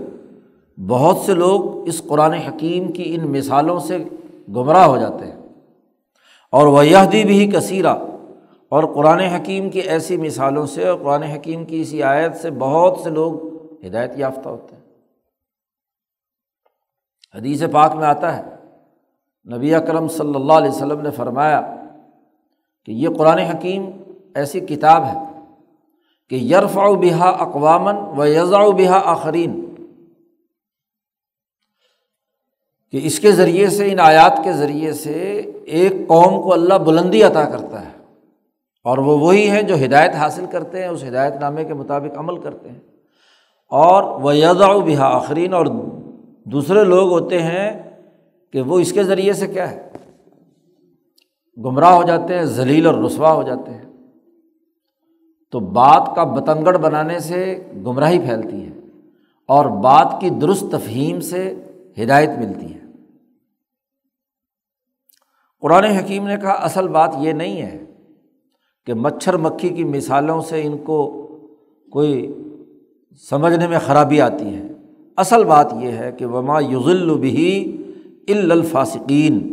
بہت 0.88 1.16
سے 1.16 1.34
لوگ 1.34 1.88
اس 1.88 2.02
قرآن 2.08 2.32
حکیم 2.32 2.92
کی 2.92 3.14
ان 3.14 3.32
مثالوں 3.32 3.78
سے 3.78 4.04
گمراہ 4.48 4.86
ہو 4.86 4.96
جاتے 4.96 5.26
ہیں۔ 5.26 5.36
اور 6.52 6.66
وہ 6.66 6.82
دی 7.12 7.24
بھی 7.24 7.46
کثیرہ 7.46 7.96
اور 8.68 8.94
قرآن 8.94 9.20
حکیم 9.20 9.70
کی 9.70 9.80
ایسی 9.80 10.16
مثالوں 10.16 10.66
سے 10.66 10.88
اور 10.88 10.98
قرآن 10.98 11.22
حکیم 11.22 11.64
کی 11.64 11.80
اسی 11.80 12.02
آیت 12.02 12.36
سے 12.36 12.50
بہت 12.50 12.98
سے 12.98 13.10
لوگ 13.10 13.56
ہدایت 13.86 14.10
یافتہ 14.16 14.48
ہوتے 14.48 14.76
ہیں۔ 14.76 14.82
حدیث 17.34 17.62
پاک 17.72 17.94
میں 17.94 18.06
آتا 18.06 18.36
ہے۔ 18.36 18.42
نبی 19.56 19.74
اکرم 19.74 20.08
صلی 20.08 20.34
اللہ 20.34 20.52
علیہ 20.52 20.70
وسلم 20.70 21.00
نے 21.00 21.10
فرمایا 21.10 21.76
کہ 22.84 22.92
یہ 22.92 23.08
قرآن 23.18 23.38
حکیم 23.38 23.90
ایسی 24.34 24.60
کتاب 24.60 25.04
ہے 25.04 25.35
کہ 26.28 26.34
یرف 26.34 26.78
و 26.78 26.94
بحا 26.94 27.28
اقوامن 27.28 28.20
و 28.20 28.26
یزا 28.26 28.58
و 28.58 28.72
بحا 28.72 29.00
آخرین۔ 29.04 29.62
کہ 32.92 33.00
اس 33.02 33.20
کے 33.20 33.32
ذریعے 33.32 33.70
سے، 33.70 33.92
ان 33.92 34.00
آیات 34.00 34.40
کے 34.44 34.52
ذریعے 34.52 34.92
سے 34.92 35.12
ایک 35.64 35.92
قوم 35.92 36.42
کو 36.42 36.52
اللہ 36.52 36.74
بلندی 36.74 37.22
عطا 37.22 37.44
کرتا 37.44 37.84
ہے۔ 37.84 37.90
اور 38.84 38.98
وہ 38.98 39.18
وہی 39.18 39.50
ہیں 39.50 39.62
جو 39.62 39.84
ہدایت 39.84 40.14
حاصل 40.14 40.44
کرتے 40.50 40.80
ہیں، 40.80 40.88
اس 40.88 41.04
ہدایت 41.04 41.34
نامے 41.40 41.64
کے 41.64 41.74
مطابق 41.74 42.18
عمل 42.18 42.40
کرتے 42.40 42.70
ہیں۔ 42.70 42.80
اور 43.70 44.20
وہ 44.20 44.36
یزا 44.36 44.66
و 44.66 44.80
بحا 44.80 45.16
آخرین، 45.16 45.54
اور 45.54 45.66
دوسرے 46.44 46.84
لوگ 46.84 47.10
ہوتے 47.10 47.42
ہیں 47.42 47.90
کہ 48.52 48.60
وہ 48.60 48.78
اس 48.78 48.92
کے 48.92 49.04
ذریعے 49.04 49.32
سے 49.32 49.46
کیا 49.46 49.70
ہے؟ 49.70 49.88
گمراہ 51.64 51.92
ہو 51.92 52.02
جاتے 52.02 52.38
ہیں، 52.38 52.44
ذلیل 52.44 52.86
اور 52.86 52.94
رسوا 52.94 53.32
ہو 53.32 53.42
جاتے 53.42 53.70
ہیں۔ 53.70 53.95
تو 55.50 55.60
بات 55.60 56.12
کا 56.16 56.24
بتنگڑ 56.24 56.76
بنانے 56.76 57.18
سے 57.18 57.64
گمراہی 57.76 58.18
پھیلتی 58.18 58.64
ہے 58.64 58.72
اور 59.48 59.66
بات 59.66 60.16
کی 60.20 60.30
درست 60.30 60.64
تفہیم 60.72 61.20
سے 61.20 61.54
ہدایت 62.02 62.30
ملتی 62.38 62.74
ہے۔ 62.74 62.80
قرآن 65.60 65.84
حکیم 65.84 66.26
نے 66.26 66.36
کہا، 66.36 66.52
اصل 66.52 66.88
بات 66.88 67.14
یہ 67.20 67.32
نہیں 67.32 67.62
ہے 67.62 67.84
کہ 68.86 68.94
مچھر 68.94 69.36
مکھی 69.36 69.68
کی 69.68 69.84
مثالوں 69.84 70.40
سے 70.40 70.62
ان 70.62 70.78
کو 70.78 71.26
کوئی 71.92 72.34
سمجھنے 73.30 73.66
میں 73.66 73.78
خرابی 73.78 74.20
آتی 74.20 74.54
ہے۔ 74.54 74.62
اصل 75.16 75.44
بات 75.44 75.74
یہ 75.80 75.90
ہے 75.90 76.12
کہ 76.12 76.26
وما 76.26 76.60
یوزل 76.60 77.18
بھی 77.18 77.76
الفاسقین 78.28 79.52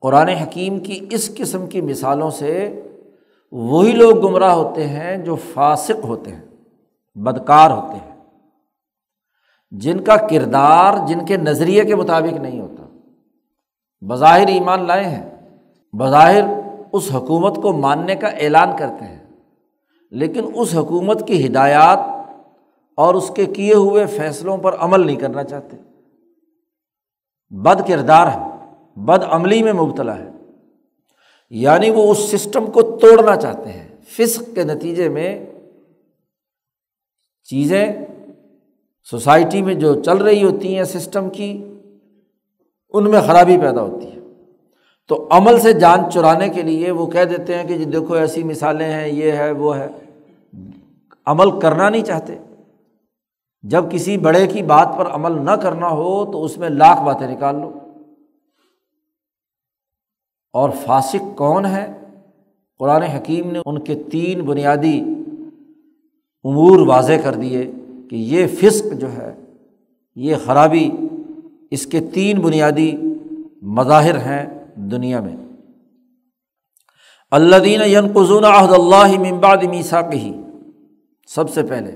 قرآن 0.00 0.28
حکیم 0.28 0.80
کی 0.80 1.06
اس 1.10 1.34
قسم 1.36 1.66
کی 1.66 1.80
مثالوں 1.80 2.30
سے 2.30 2.82
وہی 3.58 3.92
لوگ 3.92 4.28
گمراہ 4.28 4.52
ہوتے 4.52 4.88
ہیں 4.88 5.16
جو 5.16 5.36
فاسق 5.36 6.04
ہوتے 6.04 6.32
ہیں، 6.32 6.44
بدکار 7.14 7.70
ہوتے 7.70 7.96
ہیں۔ 7.96 8.16
جن 9.70 10.04
کا 10.04 10.16
کردار، 10.16 11.06
جن 11.06 11.24
کے 11.24 11.36
نظریے 11.36 11.84
کے 11.84 11.94
مطابق 11.94 12.40
نہیں 12.40 12.60
ہوتا۔ 12.60 12.82
بظاہر 14.00 14.46
ایمان 14.46 14.86
لائے 14.86 15.04
ہیں، 15.04 15.58
بظاہر 15.92 16.42
اس 16.92 17.10
حکومت 17.14 17.56
کو 17.56 17.72
ماننے 17.72 18.16
کا 18.16 18.28
اعلان 18.28 18.68
کرتے 18.78 19.04
ہیں۔ 19.04 19.26
لیکن 20.10 20.44
اس 20.54 20.74
حکومت 20.74 21.26
کی 21.26 21.46
ہدایات 21.46 21.98
اور 22.96 23.14
اس 23.14 23.32
کے 23.34 23.46
کیے 23.46 23.74
ہوئے 23.74 24.06
فیصلوں 24.06 24.56
پر 24.56 24.76
عمل 24.78 25.06
نہیں 25.06 25.16
کرنا 25.16 25.44
چاہتے۔ 25.44 25.76
بد 27.50 27.88
کردار 27.88 28.26
ہے 28.26 28.74
بد 28.96 29.24
عملی 29.28 29.62
میں 29.62 29.72
مبتلا 29.72 30.18
ہے 30.18 30.35
یعنی 31.50 31.90
وہ 31.90 32.10
اس 32.10 32.18
سسٹم 32.18 32.66
کو 32.66 32.82
توڑنا 32.82 33.36
چاہتے 33.36 33.72
ہیں۔ 33.72 33.88
فسق 34.08 34.54
کے 34.54 34.62
نتیجے 34.62 35.08
میں 35.08 35.46
چیزیں 37.44 37.92
سوسائٹی 39.10 39.62
میں 39.62 39.74
جو 39.74 40.02
چل 40.02 40.16
رہی 40.16 40.44
ہوتی 40.44 40.76
ہیں 40.76 40.84
سسٹم 40.84 41.30
کی، 41.30 41.74
ان 42.92 43.10
میں 43.10 43.20
خرابی 43.20 43.58
پیدا 43.58 43.82
ہوتی 43.82 44.06
ہے۔ 44.06 44.18
تو 45.08 45.28
عمل 45.30 45.60
سے 45.60 45.72
جان 45.72 46.10
چرانے 46.10 46.48
کے 46.48 46.62
لیے 46.62 46.90
وہ 46.90 47.06
کہہ 47.06 47.24
دیتے 47.24 47.54
ہیں 47.54 47.68
کہ 47.68 47.78
جی 47.78 47.84
دیکھو 47.84 48.14
ایسی 48.14 48.42
مثالیں 48.42 48.92
ہیں، 48.92 49.08
یہ 49.08 49.32
ہے، 49.32 49.50
وہ 49.50 49.76
ہے۔ 49.76 49.88
عمل 51.26 51.60
کرنا 51.60 51.88
نہیں 51.88 52.04
چاہتے۔ 52.04 52.34
جب 53.62 53.84
کسی 53.90 54.16
بڑے 54.16 54.46
کی 54.46 54.62
بات 54.62 54.88
پر 54.98 55.06
عمل 55.06 55.44
نہ 55.44 55.50
کرنا 55.50 55.88
ہو 55.88 56.32
تو 56.32 56.44
اس 56.44 56.58
میں 56.58 56.68
لاکھ 56.68 57.02
باتیں 57.02 57.28
نکال 57.28 57.54
لو۔ 57.54 57.72
اور 60.56 60.70
فاسق 60.70 61.36
کون 61.36 61.66
ہے؟ 61.66 61.86
قرآن 62.78 63.02
حکیم 63.02 63.50
نے 63.50 63.60
ان 63.66 63.78
کے 63.78 63.94
تین 64.12 64.40
بنیادی 64.40 64.98
امور 66.44 66.86
واضح 66.86 67.12
کر 67.24 67.34
دیے 67.34 67.70
کہ 68.10 68.16
یہ 68.16 68.46
فسق 68.46 68.92
جو 69.00 69.12
ہے، 69.12 69.34
یہ 70.16 70.34
خرابی 70.44 70.90
اس 71.70 71.86
کے 71.86 72.00
تین 72.14 72.40
بنیادی 72.40 72.90
مظاہر 73.62 74.16
ہیں 74.16 74.44
دنیا 74.90 75.20
میں۔ 75.20 75.36
اللہ 77.30 77.56
دین 77.56 77.80
ینقزون 77.86 78.44
عہد 78.44 78.72
اللہ 78.72 79.18
ممباد 79.18 79.62
میسا 79.70 80.00
کہی 80.00 80.32
سب 81.28 81.50
سے 81.50 81.62
پہلے 81.62 81.92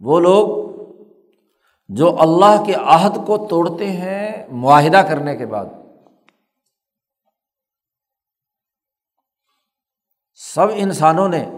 وہ 0.00 0.20
لوگ 0.20 0.46
جو 1.88 2.16
اللہ 2.20 2.62
کے 2.66 2.72
عہد 2.72 3.16
کو 3.26 3.46
توڑتے 3.50 3.86
ہیں 3.86 4.46
معاہدہ 4.52 5.00
کرنے 5.08 5.36
کے 5.36 5.46
بعد۔ 5.46 5.66
سب 10.54 10.66
انسانوں 10.74 11.28
نے 11.28 11.50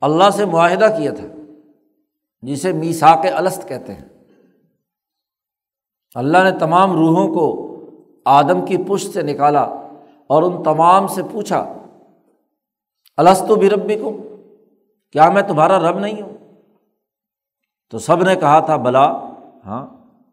اللہ 0.00 0.30
سے 0.30 0.44
معاہدہ 0.44 0.88
کیا 0.98 1.12
تھا، 1.12 1.24
جسے 2.42 2.72
میساک 2.72 3.26
الست 3.34 3.68
کہتے 3.68 3.94
ہیں۔ 3.94 4.08
اللہ 6.14 6.38
نے 6.38 6.58
تمام 6.58 6.92
روحوں 6.92 7.28
کو 7.28 7.46
آدم 8.24 8.64
کی 8.66 8.76
پشت 8.88 9.14
سے 9.14 9.22
نکالا 9.22 9.62
اور 10.26 10.42
ان 10.42 10.62
تمام 10.62 11.06
سے 11.06 11.22
پوچھا 11.32 11.72
السط 13.16 13.50
و 13.50 13.56
بربی 13.56 13.96
کو 13.96 14.12
کیا 15.12 15.28
میں 15.30 15.42
تمہارا 15.42 15.78
رب 15.78 15.98
نہیں 15.98 16.22
ہوں؟ 16.22 16.32
تو 17.90 17.98
سب 17.98 18.22
نے 18.22 18.36
کہا 18.36 18.60
تھا، 18.60 18.76
بلا 18.76 19.06
ہاں 19.66 19.86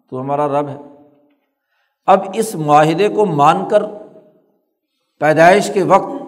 تو 0.10 0.22
ہمارا 0.22 0.48
رب 0.48 0.68
ہے۔ 0.68 0.78
اب 2.06 2.20
اس 2.34 2.56
معاہدے 2.56 3.08
کو 3.10 3.26
مان 3.26 3.70
کر 3.70 3.84
پیدائش 5.22 5.72
کے 5.74 5.84
وقت 5.84 6.21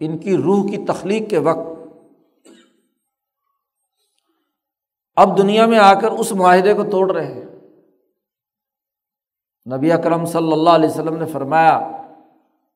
ان 0.00 0.18
کی 0.18 0.36
روح 0.36 0.70
کی 0.70 0.84
تخلیق 0.88 1.30
کے 1.30 1.38
وقت۔ 1.38 1.68
اب 5.16 5.38
دنیا 5.38 5.66
میں 5.66 5.78
آ 5.78 5.94
کر 5.94 6.10
اس 6.10 6.32
معاہدے 6.32 6.74
کو 6.74 6.84
توڑ 6.84 7.12
رہے 7.12 7.34
ہیں۔ 7.34 7.44
نبی 9.76 9.92
اکرم 9.92 10.24
صلی 10.24 10.52
اللہ 10.52 10.70
علیہ 10.70 10.88
وسلم 10.88 11.16
نے 11.16 11.26
فرمایا، 11.26 11.90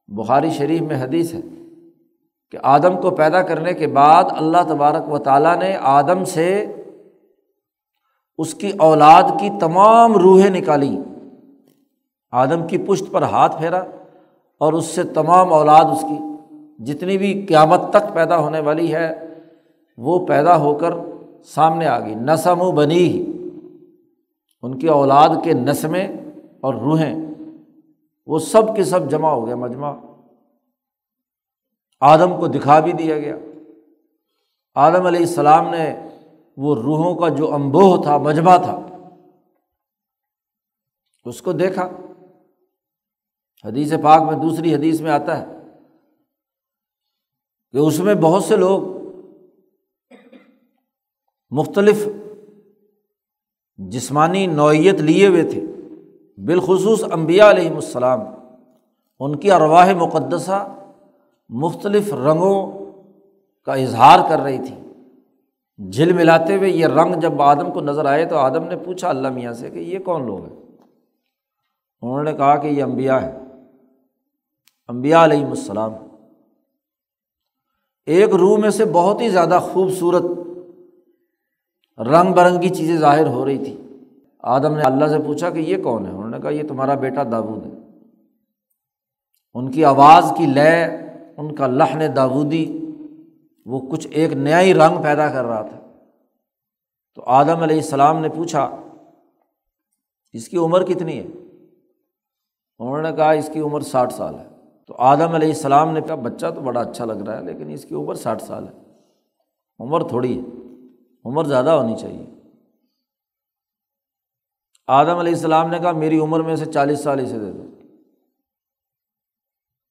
بخاری 0.09 0.51
شریف 0.51 0.81
میں 0.81 1.03
حدیث 1.03 1.35
ہے 1.35 1.41
کہ 2.51 2.59
آدم 2.63 3.01
کو 3.01 3.11
پیدا 3.11 3.43
کرنے 3.43 3.75
کے 3.75 3.87
بعد 3.87 4.25
اللہ 4.31 4.63
تبارک 4.69 5.13
و 5.13 5.19
تعالیٰ 5.19 5.57
نے 5.57 5.77
آدم 5.81 6.25
سے 6.25 6.75
اس 8.39 8.55
کی 8.55 8.73
اولاد 8.79 9.23
کی 9.23 9.51
تمام 9.61 10.17
روحیں 10.17 10.51
نکالی۔ 10.51 10.99
آدم 12.31 12.67
کی 12.67 12.79
پشت 12.79 13.05
پر 13.13 13.23
ہاتھ 13.23 13.59
پھیرا 13.59 13.81
اور 14.59 14.73
اس 14.73 14.85
سے 14.85 15.03
تمام 15.03 15.53
اولاد 15.53 15.85
اس 15.85 16.01
کی 16.01 16.32
جتنی 16.87 17.19
بھی 17.19 17.47
قیامت 17.49 17.81
تک 17.91 18.15
پیدا 18.15 18.39
ہونے 18.39 18.61
والی 18.61 18.95
ہے، 18.95 19.27
وہ 19.99 20.27
پیدا 20.27 20.57
ہو 20.57 20.75
کر 20.75 20.91
سامنے 21.45 21.87
آ 21.87 22.01
گئی۔ 22.01 22.15
نسم 22.15 22.63
و 22.63 22.73
بنی، 22.73 23.27
ان 24.63 24.79
کی 24.79 24.89
اولاد 24.89 25.29
کے 25.45 25.53
نسمیں 25.53 26.09
اور 26.61 26.75
روحیں، 26.75 27.15
وہ 28.27 28.39
سب 28.39 28.77
کے 28.77 28.85
سب 28.85 29.11
جمع 29.11 29.31
ہو 29.31 29.47
گیا 29.47 29.57
مجمع۔ 29.57 29.93
آدم 32.01 32.41
کو 32.41 32.47
دکھا 32.47 32.81
بھی 32.81 32.93
دیا 32.93 33.19
گیا۔ 33.19 33.37
آدم 34.75 35.07
علیہ 35.07 35.21
السلام 35.21 35.71
نے 35.71 36.09
وہ 36.57 36.75
روحوں 36.75 37.15
کا 37.15 37.29
جو 37.29 37.55
امبوہ 37.55 38.03
تھا، 38.03 38.19
مجمع 38.19 38.57
تھا، 38.57 38.81
اس 41.25 41.43
کو 41.43 41.53
دیکھا۔ 41.53 41.89
حدیث 43.65 43.93
پاک 44.03 44.23
میں 44.23 44.35
دوسری 44.35 44.75
حدیث 44.75 45.01
میں 45.01 45.11
آتا 45.11 45.39
ہے۔ 45.39 45.62
کہ 47.73 47.79
اس 47.79 47.99
میں 47.99 48.15
بہت 48.15 48.45
سے 48.45 48.57
لوگ 48.57 48.83
مختلف 51.51 52.09
جسمانی 53.77 54.47
نوعیت 54.47 55.01
لیے 55.01 55.27
ہوئے 55.27 55.43
تھے۔ 55.43 55.61
بالخصوص 56.45 57.05
امبیا 57.13 57.51
علیہم 57.51 57.75
السلام، 57.75 58.21
ان 59.21 59.37
کی 59.37 59.51
ارواہ 59.51 59.95
مقدسہ 59.95 60.77
مختلف 61.49 62.13
رنگوں 62.13 62.73
کا 63.65 63.73
اظہار 63.73 64.19
کر 64.29 64.41
رہی 64.41 64.59
تھی 64.59 64.75
جھل 65.91 66.13
ملاتے 66.13 66.57
ہوئے 66.57 66.71
یہ 66.71 66.87
رنگ 66.87 67.21
جب 67.21 67.43
آدم 67.43 67.73
کو 67.73 67.81
نظر 67.81 68.05
آئے 68.05 68.27
تو 68.27 68.37
آدم 68.37 68.65
نے 68.65 68.77
پوچھا 68.77 69.09
اللہ 69.09 69.29
میاں 69.29 69.53
سے 69.53 69.71
کہ 69.71 69.79
یہ 69.79 69.99
کون 69.99 70.27
لوگ 70.27 70.39
ہیں؟ 70.39 70.57
انہوں 72.03 72.23
نے 72.23 72.33
کہا 72.33 72.57
کہ 72.57 72.67
یہ 72.67 72.83
امبیا 72.83 73.23
ہے 73.23 73.39
امبیا 74.89 75.25
علیہم 75.25 75.51
السلام۔ 75.51 75.93
ایک 78.07 78.29
روح 78.29 78.59
میں 78.59 78.71
سے 78.71 78.85
بہت 78.85 79.21
ہی 79.21 79.29
زیادہ 79.29 79.59
خوبصورت 79.73 80.23
رنگ 81.99 82.33
برنگی 82.33 82.69
چیزیں 82.69 82.97
ظاہر 82.97 83.27
ہو 83.27 83.45
رہی 83.45 83.65
تھی۔ 83.65 83.77
آدم 84.39 84.75
نے 84.75 84.83
اللہ 84.83 85.07
سے 85.07 85.19
پوچھا 85.27 85.51
کہ 85.51 85.59
یہ 85.59 85.83
کون 85.83 86.07
ہے؟ 86.07 86.11
انہوں 86.11 86.29
نے 86.29 86.39
کہا، 86.39 86.51
یہ 86.51 86.63
تمہارا 86.69 86.95
بیٹا 86.95 87.23
داود 87.23 87.67
ہے۔ 87.67 87.79
ان 89.55 89.71
کی 89.71 89.85
آواز 89.85 90.33
کی 90.37 90.47
لے، 90.47 90.85
ان 91.37 91.55
کا 91.55 91.67
لہن 91.67 92.17
داودی 92.17 92.87
وہ 93.67 93.81
کچھ 93.91 94.09
ایک 94.11 94.33
نیا 94.33 94.61
ہی 94.61 94.75
رنگ 94.75 95.03
پیدا 95.03 95.29
کر 95.31 95.45
رہا 95.45 95.63
تھا۔ 95.63 95.81
تو 97.15 97.23
آدم 97.27 97.57
علیہ 97.57 97.77
السلام 97.77 98.21
نے 98.21 98.29
پوچھا، 98.29 98.77
اس 100.33 100.49
کی 100.49 100.57
عمر 100.57 100.85
کتنی 100.85 101.19
ہے؟ 101.19 101.27
انہوں 102.79 103.03
نے 103.03 103.13
کہا، 103.13 103.31
اس 103.31 103.51
کی 103.53 103.61
عمر 103.61 103.81
ساٹھ 103.81 104.15
سال 104.15 104.35
ہے۔ 104.35 104.52
تو 104.87 104.95
آدم 104.99 105.35
علیہ 105.35 105.49
السلام 105.49 105.91
نے 105.91 106.01
کہا، 106.01 106.15
بچہ 106.15 106.47
تو 106.55 106.61
بڑا 106.61 106.81
اچھا 106.81 107.05
لگ 107.05 107.13
رہا 107.13 107.39
ہے، 107.39 107.45
لیکن 107.45 107.71
اس 107.71 107.85
کی 107.85 107.95
عمر 107.95 108.15
ساٹھ 108.15 108.43
سال 108.43 108.69
ہے۔ 108.69 108.73
عمر 109.79 110.09
تھوڑی 110.09 110.41
ہے، 110.41 110.45
عمر 111.25 111.45
زیادہ 111.45 111.71
ہونی 111.71 111.97
چاہیے۔ 111.97 112.27
آدم 114.87 115.19
علیہ 115.19 115.33
السلام 115.33 115.71
نے 115.71 115.79
کہا، 115.79 115.93
میری 115.93 116.19
عمر 116.19 116.41
میں 116.41 116.57
سے 116.57 116.65
چالیس 116.65 117.01
سال 117.01 117.21
اسے 117.21 117.39
دے 117.39 117.53
دو۔ 117.53 117.63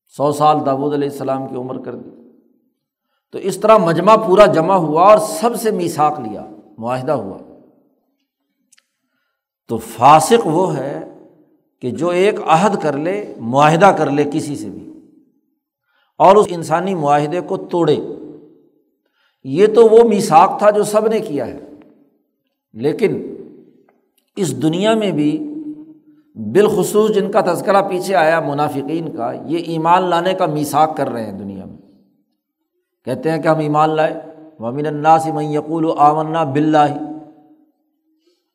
سو 0.08 0.32
سال 0.32 0.65
داود 0.65 0.93
علیہ 0.93 1.10
السلام 1.10 1.47
کی 1.47 1.56
عمر 1.56 1.84
کر 1.84 1.95
دی۔ 1.95 2.10
تو 3.32 3.38
اس 3.38 3.58
طرح 3.58 3.77
مجمع 3.77 4.15
پورا 4.15 4.45
جمع 4.45 4.73
ہوا 4.73 5.10
اور 5.10 5.17
سب 5.17 5.56
سے 5.56 5.71
میساک 5.71 6.19
لیا، 6.19 6.45
معاہدہ 6.77 7.12
ہوا۔ 7.12 7.38
تو 9.67 9.77
فاسق 9.77 10.47
وہ 10.47 10.77
ہے 10.77 11.20
کہ 11.82 11.91
جو 11.91 12.10
ایک 12.10 12.36
عہد 12.48 12.82
کر 12.82 12.98
لے، 12.98 13.34
معاہدہ 13.38 13.86
کر 13.86 14.12
لے 14.12 14.24
کسی 14.34 14.56
سے 14.56 14.70
بھی، 14.70 14.94
اور 16.17 16.36
اس 16.36 16.46
انسانی 16.50 16.96
معاہدے 16.96 17.41
کو 17.41 17.58
توڑے۔ 17.58 17.98
یہ 19.44 19.67
تو 19.67 19.88
وہ 19.88 20.10
میساک 20.10 20.60
تھا 20.60 20.70
جو 20.70 20.84
سب 20.84 21.08
نے 21.08 21.20
کیا 21.20 21.48
ہے۔ 21.48 21.60
لیکن 22.74 23.36
اس 24.36 24.62
دنیا 24.62 24.94
میں 24.94 25.12
بھی 25.12 25.54
بالخصوص 26.36 27.12
جن 27.12 27.32
کا 27.32 27.41
تذکرہ 27.41 27.82
پیچھے 27.82 28.15
آیا 28.15 28.39
منافقین 28.39 29.12
کا، 29.12 29.32
یہ 29.46 29.58
ایمان 29.58 30.04
لانے 30.04 30.34
کا 30.34 30.46
میساک 30.46 30.98
کر 30.98 31.10
رہے 31.10 31.26
ہیں 31.26 31.39
دنیا 31.39 31.65
میں۔ 31.65 31.78
کہتے 33.06 33.32
ہیں 33.32 33.41
کہ 33.41 33.48
ہم 33.48 33.60
ایمان 33.60 33.89
لائے۔ 33.89 34.22
ومین 34.60 34.88
اللہ 34.88 35.17
سے 35.24 35.32
میں 35.32 35.54
یقول 35.54 35.86
و 35.86 35.91
آمنا 35.91 36.44
بلّہ 36.44 37.11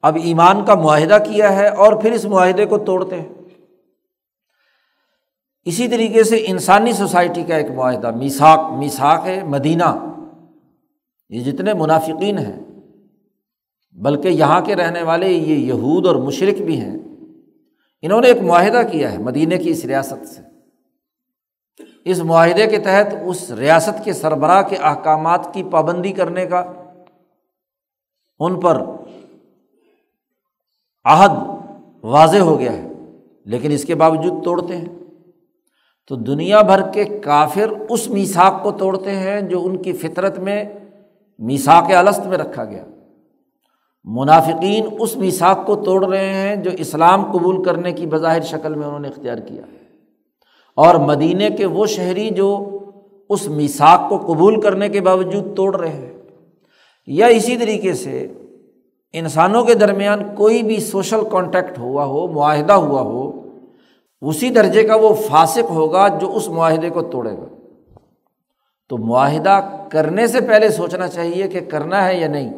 اب 0.06 0.16
ایمان 0.24 0.64
کا 0.64 0.74
معاہدہ 0.74 1.18
کیا 1.26 1.56
ہے 1.56 1.68
اور 1.68 1.92
پھر 1.92 2.12
اس 2.12 2.24
معاہدے 2.24 2.66
کو 2.66 2.78
توڑتے 2.78 3.20
ہیں۔ 3.20 3.32
اسی 5.66 5.88
طریقے 5.88 6.24
سے 6.24 6.36
انسانی 6.46 6.92
سوسائٹی 6.92 7.42
کا 7.44 7.56
ایک 7.56 7.70
معاہدہ 7.70 8.10
میساک 8.10 8.60
میساک 8.78 9.26
ہے 9.26 9.42
مدینہ۔ 9.44 9.90
یہ 11.30 11.40
جتنے 11.40 11.74
منافقین 11.74 12.38
ہیں، 12.38 12.60
بلکہ 13.96 14.28
یہاں 14.28 14.60
کے 14.60 14.76
رہنے 14.76 15.02
والے 15.02 15.30
یہ 15.30 15.56
یہود 15.56 16.06
اور 16.06 16.16
مشرق 16.16 16.60
بھی 16.60 16.80
ہیں، 16.80 16.96
انہوں 18.02 18.20
نے 18.20 18.26
ایک 18.26 18.42
معاہدہ 18.42 18.82
کیا 18.92 19.12
ہے 19.12 19.18
مدینہ 19.18 19.54
کی 19.54 19.70
اس 19.70 19.84
ریاست 19.84 20.28
سے۔ 20.28 20.40
اس 22.04 22.18
معاہدے 22.18 22.66
کے 22.66 22.78
تحت 22.78 23.14
اس 23.24 23.50
ریاست 23.50 24.04
کے 24.04 24.12
سربراہ 24.12 24.62
کے 24.62 24.76
احکامات 24.76 25.48
کی 25.54 25.62
پابندی 25.62 26.12
کرنے 26.12 26.46
کا، 26.46 26.60
ان 28.40 28.60
پر 28.60 28.82
عہد 31.06 31.30
واضح 32.04 32.38
ہو 32.38 32.58
گیا 32.58 32.72
ہے، 32.72 32.88
لیکن 33.44 33.70
اس 33.70 33.84
کے 33.84 33.94
باوجود 33.94 34.44
توڑتے 34.44 34.76
ہیں۔ 34.76 34.84
تو 36.08 36.16
دنیا 36.16 36.62
بھر 36.62 36.82
کے 36.92 37.04
کافر 37.04 37.72
اس 37.88 38.08
میساک 38.08 38.62
کو 38.62 38.70
توڑتے 38.70 39.10
ہیں 39.10 39.40
جو 39.40 39.64
ان 39.64 39.76
کی 39.76 39.92
فطرت 39.92 40.38
میں 40.38 40.64
میساک 41.38 41.92
الست 41.92 42.26
میں 42.26 42.38
رکھا 42.38 42.64
گیا۔ 42.64 42.84
منافقین 44.04 44.86
اس 45.00 45.16
میساک 45.16 45.66
کو 45.66 45.76
توڑ 45.76 46.06
رہے 46.06 46.34
ہیں 46.34 46.56
جو 46.56 46.70
اسلام 46.78 47.32
قبول 47.32 47.64
کرنے 47.64 47.92
کی 47.92 48.06
بظاہر 48.06 48.40
شکل 48.40 48.74
میں 48.74 48.86
انہوں 48.86 49.00
نے 49.00 49.08
اختیار 49.08 49.38
کیا 49.38 49.62
ہے۔ 49.62 49.78
اور 50.76 50.94
مدینے 50.94 51.50
کے 51.50 51.66
وہ 51.66 51.86
شہری 51.86 52.30
جو 52.30 52.78
اس 53.28 53.48
میساک 53.48 54.08
کو 54.08 54.18
قبول 54.18 54.60
کرنے 54.60 54.88
کے 54.88 55.00
باوجود 55.00 55.56
توڑ 55.56 55.76
رہے 55.76 55.92
ہیں۔ 55.92 56.12
یا 57.06 57.26
اسی 57.26 57.56
طریقے 57.56 57.92
سے 57.92 58.28
انسانوں 59.18 59.64
کے 59.64 59.74
درمیان 59.74 60.34
کوئی 60.34 60.62
بھی 60.62 60.80
سوشل 60.80 61.20
کانٹیکٹ 61.32 61.78
ہوا 61.78 62.04
ہو، 62.04 62.28
معاہدہ 62.28 62.72
ہوا 62.72 63.00
ہو، 63.00 63.48
اسی 64.20 64.50
درجے 64.50 64.82
کا 64.82 64.94
وہ 64.94 65.14
فاسق 65.14 65.70
ہوگا 65.70 66.08
جو 66.08 66.36
اس 66.36 66.48
معاہدے 66.48 66.90
کو 66.90 67.02
توڑے 67.02 67.32
گا۔ 67.32 67.44
تو 68.88 68.98
معاہدہ 68.98 69.60
کرنے 69.90 70.26
سے 70.26 70.40
پہلے 70.40 70.68
سوچنا 70.68 71.08
چاہیے 71.08 71.48
کہ 71.48 71.60
کرنا 71.60 72.08
ہے 72.08 72.20
یا 72.20 72.28
نہیں۔ 72.28 72.54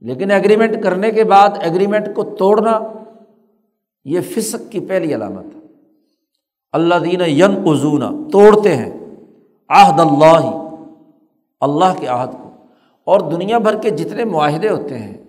لیکن 0.00 0.30
ایگریمنٹ 0.30 0.82
کرنے 0.82 1.10
کے 1.10 1.24
بعد 1.24 1.48
ایگریمنٹ 1.60 2.14
کو 2.14 2.24
توڑنا 2.24 2.80
یہ 4.04 4.20
فسق 4.20 4.72
کی 4.72 4.80
پہلی 4.80 5.14
علامت 5.14 5.44
ہے۔ 5.44 5.60
اللہ 6.72 6.94
دین 6.94 7.20
ین 7.26 7.54
قزون 7.64 8.30
توڑتے 8.30 8.76
ہیں 8.76 8.90
آہد 9.68 10.00
اللہ 10.00 10.68
اللہ 11.60 12.00
کے 12.00 12.06
عہد 12.06 12.32
کو۔ 12.32 12.50
اور 13.04 13.20
دنیا 13.20 13.58
بھر 13.58 13.80
کے 13.80 13.90
جتنے 13.90 14.24
معاہدے 14.24 14.68
ہوتے 14.68 14.98
ہیں 14.98 15.23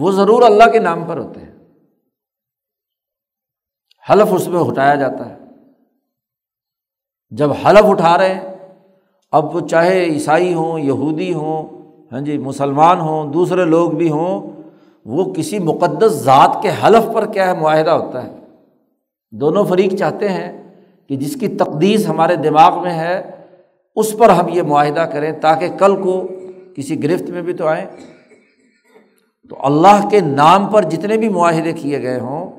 وہ 0.00 0.12
ضرور 0.12 0.42
اللہ 0.42 0.64
کے 0.72 0.78
نام 0.78 1.04
پر 1.04 1.18
ہوتے 1.18 1.40
ہیں۔ 1.40 1.52
حلف 4.10 4.28
اس 4.30 4.48
میں 4.48 4.60
اٹھایا 4.60 4.94
جاتا 4.94 5.30
ہے۔ 5.30 5.38
جب 7.30 7.52
حلف 7.52 7.84
اٹھا 7.84 8.18
رہے 8.18 8.34
ہیں، 8.34 8.54
اب 9.32 9.54
وہ 9.54 9.60
چاہے 9.60 10.04
عیسائی 10.04 10.54
ہوں، 10.54 10.78
یہودی 10.78 11.34
ہوں 11.34 11.76
ہاں 12.12 12.20
جی 12.20 12.38
مسلمان 12.38 13.00
ہوں، 13.00 13.32
دوسرے 13.32 13.64
لوگ 13.64 13.90
بھی 13.90 14.10
ہوں، 14.10 14.62
وہ 15.04 15.34
کسی 15.34 15.58
مقدس 15.58 16.12
ذات 16.12 16.62
کے 16.62 16.70
حلف 16.84 17.14
پر 17.14 17.32
کیا 17.32 17.46
ہے، 17.46 17.60
معاہدہ 17.60 17.90
ہوتا 17.90 18.24
ہے۔ 18.24 18.36
دونوں 19.30 19.64
فریق 19.64 19.94
چاہتے 19.94 20.28
ہیں 20.28 20.74
کہ 21.08 21.16
جس 21.16 21.36
کی 21.40 21.48
تقدیس 21.48 22.08
ہمارے 22.08 22.36
دماغ 22.36 22.82
میں 22.82 22.94
ہے، 22.94 23.30
اس 23.96 24.18
پر 24.18 24.28
ہم 24.28 24.48
یہ 24.48 24.62
معاہدہ 24.62 25.00
کریں 25.00 25.32
تاکہ 25.32 25.68
کل 25.78 26.02
کو 26.02 26.28
کسی 26.76 27.02
گرفت 27.02 27.30
میں 27.30 27.42
بھی 27.42 27.52
تو 27.52 27.66
آئیں۔ 27.66 28.15
تو 29.50 29.56
اللہ 29.66 30.08
کے 30.10 30.20
نام 30.20 30.66
پر 30.66 30.82
جتنے 30.82 31.16
بھی 31.16 31.28
معاہدے 31.28 31.72
کیے 31.72 32.02
گئے 32.02 32.20
ہوں 32.20 32.50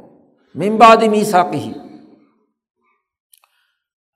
ممباد 0.55 1.03
میسا 1.11 1.43
کی 1.43 1.71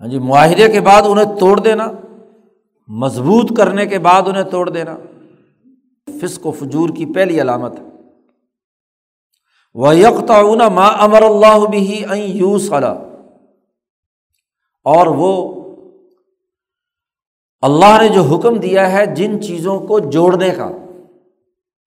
ہاں 0.02 0.08
جی 0.08 0.20
معاہدے 0.20 0.68
کے 0.72 0.82
بعد 0.82 1.02
انہیں 1.06 1.40
توڑ 1.40 1.60
دینا، 1.60 1.88
مضبوط 2.88 3.58
کرنے 3.58 3.86
کے 3.86 4.00
بعد 4.00 4.28
انہیں 4.28 4.44
توڑ 4.44 4.70
دینا، 4.70 4.98
فسق 6.22 6.46
و 6.46 6.52
فجور 6.52 6.90
کی 6.90 7.06
پہلی 7.06 7.42
علامت 7.42 7.80
ہے۔ 7.80 7.86
وہ 9.74 9.96
یکتا 9.96 10.42
ماں 10.70 10.90
امر 10.98 11.22
اللہ 11.22 11.66
بھی 11.70 12.04
یو 12.38 12.58
اور 14.86 15.08
وہ 15.08 15.32
اللہ 17.62 17.98
نے 18.02 18.10
جو 18.10 18.22
حکم 18.22 18.58
دیا 18.58 18.92
ہے 18.92 19.06
جن 19.06 19.42
چیزوں 19.42 19.80
کو 19.80 20.00
جوڑنے 20.00 20.50
کا۔ 20.50 20.72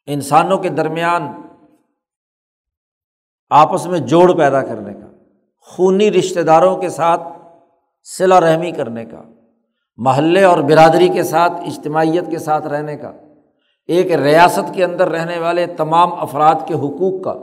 انسانوں 0.06 0.58
کے 0.58 0.68
درمیان 0.68 1.32
آپس 3.50 3.86
میں 3.86 3.98
جوڑ 3.98 4.36
پیدا 4.36 4.62
کرنے 4.62 4.94
کا، 4.94 5.06
خونی 5.60 6.10
رشتہ 6.10 6.40
داروں 6.40 6.76
کے 6.76 6.88
ساتھ 6.88 7.22
صلا 8.18 8.40
رحمی 8.40 8.70
کرنے 8.70 9.04
کا، 9.04 9.22
محلے 9.96 10.44
اور 10.44 10.58
برادری 10.58 11.08
کے 11.08 11.22
ساتھ 11.22 11.52
اجتماعیت 11.52 12.30
کے 12.30 12.38
ساتھ 12.38 12.66
رہنے 12.66 12.96
کا، 12.96 13.12
ایک 13.86 14.12
ریاست 14.12 14.74
کے 14.74 14.84
اندر 14.84 15.08
رہنے 15.08 15.38
والے 15.38 15.66
تمام 15.66 16.12
افراد 16.12 16.54
کے 16.66 16.74
حقوق 16.74 17.24
کا، 17.24 17.34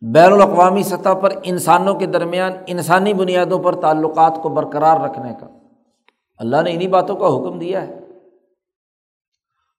بین 0.00 0.32
الاقوامی 0.32 0.82
سطح 0.82 1.14
پر 1.20 1.30
انسانوں 1.42 1.94
کے 1.94 2.06
درمیان 2.06 2.52
انسانی 2.66 3.14
بنیادوں 3.14 3.58
پر 3.58 3.80
تعلقات 3.80 4.38
کو 4.42 4.48
برقرار 4.48 5.00
رکھنے 5.00 5.32
کا۔ 5.40 5.46
اللہ 6.38 6.62
نے 6.62 6.72
انہیں 6.72 6.88
باتوں 6.88 7.16
کا 7.16 7.26
حکم 7.26 7.58
دیا 7.58 7.86
ہے۔ 7.86 7.97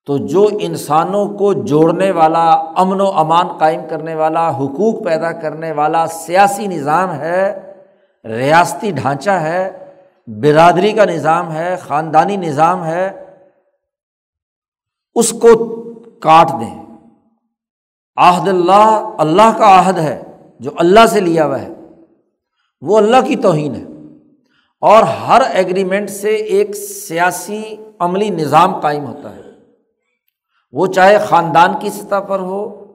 تو 0.10 0.18
جو 0.18 0.50
انسانوں 0.60 1.38
کو 1.38 1.54
جوڑنے 1.54 2.12
والا، 2.12 2.50
امن 2.52 3.02
و 3.02 3.08
امان 3.08 3.48
قائم 3.48 3.82
کرنے 3.90 4.16
والا، 4.16 4.50
حقوق 4.50 5.06
پیدا 5.06 5.32
کرنے 5.32 5.72
والا 5.72 6.08
سیاسی 6.08 6.68
نظام 6.68 7.14
ہے، 7.14 7.74
ریاستی 8.26 8.92
ڈھانچہ 8.92 9.30
ہے، 9.30 9.94
برادری 10.28 10.92
کا 10.92 11.06
نظام 11.06 11.52
ہے، 11.52 11.76
خاندانی 11.76 12.38
نظام 12.38 12.86
ہے، 12.86 13.26
اس 15.14 15.32
کو 15.32 15.76
کاٹ 16.20 16.50
دیں۔ 16.50 16.86
آہد 18.16 18.48
اللہ 18.48 19.10
اللہ 19.18 19.58
کا 19.58 19.80
عہد 19.80 19.98
ہے، 19.98 20.22
جو 20.60 20.72
اللہ 20.78 21.06
سے 21.06 21.20
لیا 21.20 21.46
ہوا 21.46 21.62
ہے، 21.62 21.70
وہ 22.82 22.98
اللہ 22.98 23.22
کی 23.28 23.36
توہین 23.36 23.76
ہے۔ 23.76 23.84
اور 24.82 25.04
ہر 25.04 25.42
ایگریمنٹ 25.54 26.10
سے 26.10 26.30
ایک 26.30 26.76
سیاسی 26.76 27.76
عملی 28.00 28.30
نظام 28.30 28.80
قائم 28.80 29.06
ہوتا 29.06 29.36
ہے۔ 29.36 29.49
وہ 30.72 30.88
چاہے 30.88 31.18
خاندان 31.28 31.80
کی 31.80 31.90
سطح 31.90 32.20
پر 32.20 32.40
ہو، 32.40 32.86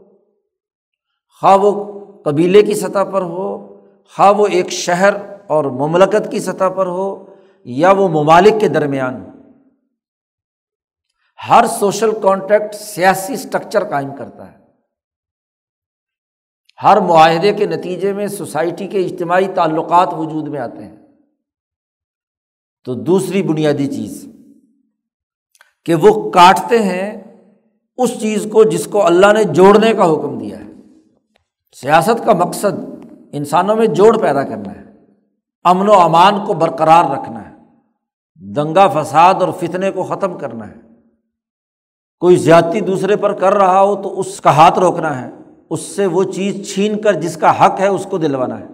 خواہ 1.40 1.56
وہ 1.56 1.94
قبیلے 2.22 2.62
کی 2.62 2.74
سطح 2.74 3.04
پر 3.12 3.22
ہو، 3.22 3.80
خواہ 4.16 4.32
وہ 4.32 4.46
ایک 4.46 4.70
شہر 4.70 5.14
اور 5.46 5.64
مملکت 5.64 6.30
کی 6.30 6.40
سطح 6.40 6.68
پر 6.76 6.86
ہو 6.86 7.34
یا 7.64 7.92
وہ 7.92 8.08
ممالک 8.08 8.60
کے 8.60 8.68
درمیان 8.68 9.20
ہو۔ 9.20 9.28
ہر 11.48 11.64
سوشل 11.66 12.20
کانٹیکٹ 12.20 12.74
سیاسی 12.74 13.32
اسٹرکچر 13.32 13.90
قائم 13.90 14.16
کرتا 14.16 14.52
ہے۔ 14.52 14.58
ہر 16.82 17.00
معاہدے 17.00 17.52
کے 17.52 17.66
نتیجے 17.66 18.12
میں 18.12 18.26
سوسائٹی 18.26 18.86
کے 18.86 18.98
اجتماعی 18.98 19.46
تعلقات 19.54 20.08
وجود 20.14 20.48
میں 20.48 20.60
آتے 20.60 20.84
ہیں۔ 20.84 20.96
تو 22.84 22.94
دوسری 22.94 23.42
بنیادی 23.42 23.86
چیز 23.86 24.26
کہ 25.84 25.94
وہ 25.94 26.30
کاٹتے 26.30 26.82
ہیں 26.82 27.23
اس 27.96 28.20
چیز 28.20 28.46
کو 28.52 28.64
جس 28.64 28.86
کو 28.86 29.06
اللہ 29.06 29.32
نے 29.32 29.44
جوڑنے 29.44 29.92
کا 29.92 30.04
حکم 30.12 30.38
دیا 30.38 30.58
ہے۔ 30.58 30.70
سیاست 31.72 32.24
کا 32.26 32.32
مقصد 32.32 33.04
انسانوں 33.32 33.76
میں 33.76 33.86
جوڑ 33.86 34.18
پیدا 34.18 34.42
کرنا 34.42 34.74
ہے، 34.74 34.84
امن 35.64 35.88
و 35.88 35.92
امان 35.92 36.46
کو 36.46 36.54
برقرار 36.54 37.04
رکھنا 37.10 37.50
ہے، 37.50 37.54
دنگا 38.34 38.88
فساد 38.88 39.34
اور 39.34 39.52
فتنے 39.52 39.90
کو 39.90 40.02
ختم 40.02 40.38
کرنا 40.38 40.68
ہے۔ 40.68 40.80
کوئی 42.18 42.36
زیادتی 42.36 42.80
دوسرے 42.80 43.16
پر 43.16 43.32
کر 43.32 43.52
رہا 43.52 43.80
ہو 43.80 44.02
تو 44.02 44.20
اس 44.20 44.40
کا 44.40 44.56
ہاتھ 44.56 44.78
روکنا 44.78 45.20
ہے، 45.20 45.30
اس 45.70 45.80
سے 45.80 46.06
وہ 46.06 46.24
چیز 46.24 46.74
چھین 46.74 47.02
کر 47.02 47.12
جس 47.12 47.36
کا 47.36 47.66
حق 47.66 47.80
ہے 47.80 47.86
اس 47.86 48.06
کو 48.10 48.18
دلوانا 48.18 48.60
ہے۔ 48.60 48.66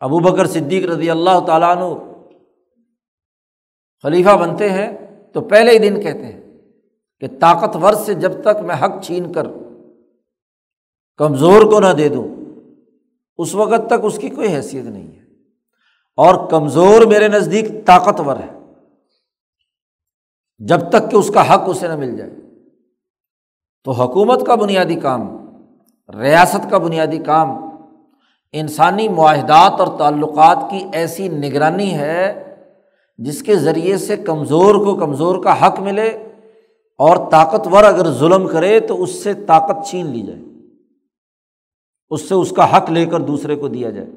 ابو 0.00 0.18
بکر 0.18 0.46
صدیق 0.46 0.90
رضی 0.90 1.10
اللہ 1.10 1.40
تعالیٰ 1.46 1.76
عنہ 1.76 1.94
خلیفہ 4.02 4.36
بنتے 4.36 4.70
ہیں۔ 4.70 5.01
تو 5.34 5.40
پہلے 5.40 5.72
ہی 5.72 5.78
دن 5.78 6.00
کہتے 6.00 6.26
ہیں 6.26 6.40
کہ 7.20 7.26
طاقتور 7.40 7.92
سے 7.92 8.14
جب 8.14 8.42
تک 8.42 8.60
میں 8.64 8.74
حق 8.74 9.02
چھین 9.02 9.32
کر 9.32 9.46
کمزور 11.16 11.62
کو 11.62 11.80
نہ 11.80 11.92
دے 11.92 12.08
دوں، 12.08 12.28
اس 13.36 13.54
وقت 13.54 13.86
تک 13.86 14.00
اس 14.02 14.18
کی 14.18 14.28
کوئی 14.28 14.54
حیثیت 14.54 14.84
نہیں 14.84 15.06
ہے۔ 15.06 15.22
اور 16.16 16.50
کمزور 16.50 17.00
میرے 17.00 17.28
نزدیک 17.28 17.86
طاقتور 17.86 18.36
ہے۔ 18.36 18.58
جب 20.58 20.88
تک 20.88 21.10
کہ 21.10 21.16
اس 21.16 21.30
کا 21.34 21.54
حق 21.54 21.60
اسے 21.66 21.88
نہ 21.88 21.96
مل 21.96 22.16
جائے۔ 22.16 22.30
تو 23.84 23.90
حکومت 23.90 24.46
کا 24.46 24.54
بنیادی 24.54 24.94
کام، 24.94 25.36
ریاست 26.20 26.70
کا 26.70 26.78
بنیادی 26.78 27.18
کام، 27.18 27.48
انسانی 28.52 29.08
معاہدات 29.08 29.80
اور 29.80 29.98
تعلقات 29.98 30.70
کی 30.70 30.84
ایسی 30.92 31.28
نگرانی 31.28 31.94
ہے 31.94 32.51
جس 33.16 33.42
کے 33.42 33.56
ذریعے 33.56 33.96
سے 33.96 34.16
کمزور 34.16 34.74
کو 34.74 34.96
کمزور 34.96 35.44
کا 35.44 35.66
حق 35.66 35.80
ملے 35.80 36.08
اور 36.98 37.30
طاقتور 37.30 37.84
اگر 37.84 38.10
ظلم 38.10 38.48
کرے 38.48 38.80
تو 38.80 39.02
اس 39.02 39.22
سے 39.22 39.34
طاقت 39.34 39.86
چھین 39.86 40.06
لی 40.06 40.22
جائے۔ 40.22 40.40
اس 42.10 42.28
سے 42.28 42.34
اس 42.34 42.50
کا 42.50 42.76
حق 42.76 42.90
لے 42.90 43.06
کر 43.06 43.20
دوسرے 43.20 43.56
کو 43.56 43.68
دیا 43.68 43.90
جائے۔ 43.90 44.08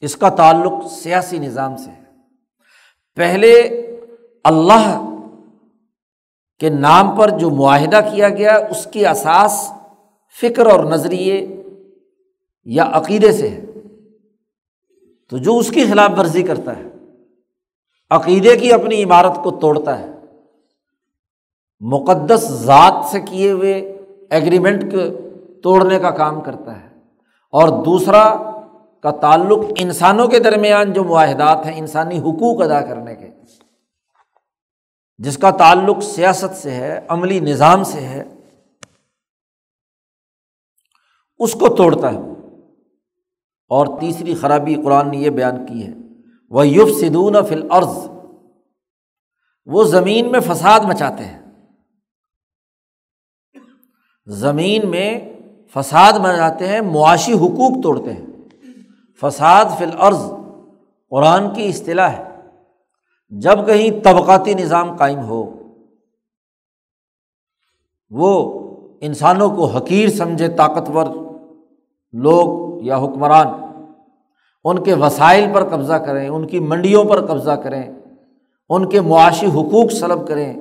اس 0.00 0.16
کا 0.16 0.28
تعلق 0.28 0.72
سیاسی 0.90 1.38
نظام 1.38 1.76
سے 1.76 1.90
ہے۔ 1.90 2.02
پہلے 3.14 3.52
اللہ 4.44 5.02
کے 6.58 6.68
نام 6.68 7.16
پر 7.16 7.38
جو 7.38 7.50
معاہدہ 7.50 8.00
کیا 8.12 8.28
گیا، 8.28 8.56
اس 8.70 8.88
کی 8.92 9.06
اساس 9.06 9.72
فکر 10.40 10.66
اور 10.66 10.84
نظریے 10.84 11.62
یا 12.64 12.90
عقیدے 12.92 13.32
سے 13.32 13.48
ہے۔ 13.48 13.64
تو 15.28 15.38
جو 15.38 15.58
اس 15.58 15.70
کی 15.70 15.84
خلاف 15.86 16.10
ورزی 16.18 16.42
کرتا 16.42 16.76
ہے، 16.76 16.82
عقیدے 18.10 18.56
کی 18.56 18.72
اپنی 18.72 19.04
عمارت 19.04 19.42
کو 19.42 19.50
توڑتا 19.50 19.98
ہے، 19.98 20.06
مقدس 21.80 22.40
ذات 22.48 23.04
سے 23.04 23.20
کیے 23.20 23.50
ہوئے 23.50 23.74
ایگریمنٹ 24.30 24.92
کو 24.92 24.98
توڑنے 25.62 25.98
کا 25.98 26.10
کام 26.10 26.40
کرتا 26.40 26.80
ہے۔ 26.80 26.86
اور 27.52 27.84
دوسرا 27.84 28.50
کا 29.02 29.10
تعلق 29.10 29.58
انسانوں 29.78 30.28
کے 30.28 30.38
درمیان 30.38 30.92
جو 30.92 31.04
معاہدات 31.04 31.66
ہیں، 31.66 31.78
انسانی 31.78 32.18
حقوق 32.18 32.62
ادا 32.62 32.80
کرنے 32.80 33.14
کے۔ 33.14 33.30
جس 35.18 35.38
کا 35.38 35.50
تعلق 35.50 36.02
سیاست 36.02 36.56
سے 36.56 36.70
ہے، 36.70 37.00
عملی 37.08 37.40
نظام 37.40 37.84
سے 37.84 38.00
ہے، 38.00 38.24
اس 41.38 41.52
کو 41.52 41.76
توڑتا 41.76 42.12
ہے۔ 42.12 42.18
اور 43.68 44.00
تیسری 44.00 44.34
خرابی 44.34 44.74
قرآن 44.74 45.10
نے 45.10 45.16
یہ 45.16 45.30
بیان 45.30 45.66
کی 45.66 45.86
ہے۔ 45.86 45.92
وہ 46.50 46.66
یوف 46.66 46.88
سدون 46.90 47.34
فل 47.48 47.70
عرض 47.70 48.08
وہ 49.66 49.84
زمین 49.84 50.32
میں 50.32 50.40
فساد 50.40 50.80
مچاتے 50.80 51.24
ہیں۔ 51.24 51.40
زمین 54.26 54.90
میں 54.90 55.32
فساد 55.74 56.12
مچاتے 56.12 56.68
ہیں، 56.68 56.80
معاشی 56.80 57.32
حقوق 57.32 57.82
توڑتے 57.82 58.12
ہیں۔ 58.12 58.26
فساد 59.20 59.64
فی 59.78 59.84
العرض 59.84 60.20
قرآن 61.10 61.54
کی 61.54 61.68
اصطلاح 61.68 62.10
ہے۔ 62.10 62.36
جب 63.28 63.66
کہیں 63.66 64.04
طبقاتی 64.04 64.54
نظام 64.54 64.96
قائم 64.96 65.18
ہو، 65.18 65.62
وہ 68.10 68.60
انسانوں 69.00 69.50
کو 69.50 69.66
حقیر 69.66 70.08
سمجھے 70.08 70.48
طاقتور 70.48 71.06
لوگ 72.12 72.65
یا 72.82 72.96
حکمران، 72.96 73.46
ان 74.64 74.82
کے 74.82 74.94
وسائل 74.94 75.50
پر 75.54 75.68
قبضہ 75.68 75.94
کریں، 75.94 76.28
ان 76.28 76.46
کی 76.46 76.60
منڈیوں 76.60 77.04
پر 77.04 77.26
قبضہ 77.26 77.50
کریں، 77.50 77.82
ان 78.68 78.88
کے 78.88 79.00
معاشی 79.00 79.46
حقوق 79.46 79.92
سلب 79.92 80.28
کریں، 80.28 80.54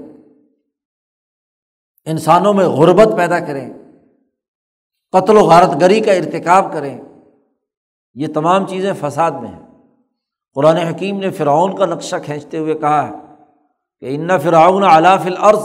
انسانوں 2.06 2.54
میں 2.54 2.66
غربت 2.66 3.18
پیدا 3.18 3.40
کریں، 3.40 3.74
قتل 5.12 5.38
و 5.38 5.42
غارت 5.42 5.82
گری 5.82 6.00
کا 6.00 6.12
ارتکاب 6.12 6.74
کریں۔ 6.74 7.02
یہ 8.14 8.28
تمام 8.34 8.68
چیزیں 8.68 8.94
فساد 9.00 9.32
میں 9.32 9.48
ہیں۔ 9.48 9.66
قرآن 10.54 10.78
حکیم 10.78 11.20
نے 11.20 11.30
فرعون 11.30 11.76
کا 11.76 11.86
نقشہ 11.86 12.16
کھینچتے 12.26 12.58
ہوئے 12.58 12.74
کہا 12.74 13.08
ہے 13.08 13.14
کہ 14.00 14.16
ان 14.16 14.40
فرعون 14.40 14.84
علا 14.84 15.18
فل 15.18 15.36
عرض 15.38 15.64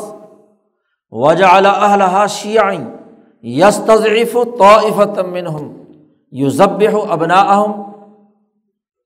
وجہ 1.11 1.45
اعلیٰ 1.45 2.27
شیعین 2.29 2.97
یس 3.43 3.81
تضریف 3.87 4.37
و 4.37 4.45
طوف 4.45 5.01
یو 6.33 6.49
ضب 6.49 6.83
ہو 6.93 7.05
ابنا 7.09 7.41
اہم 7.41 7.73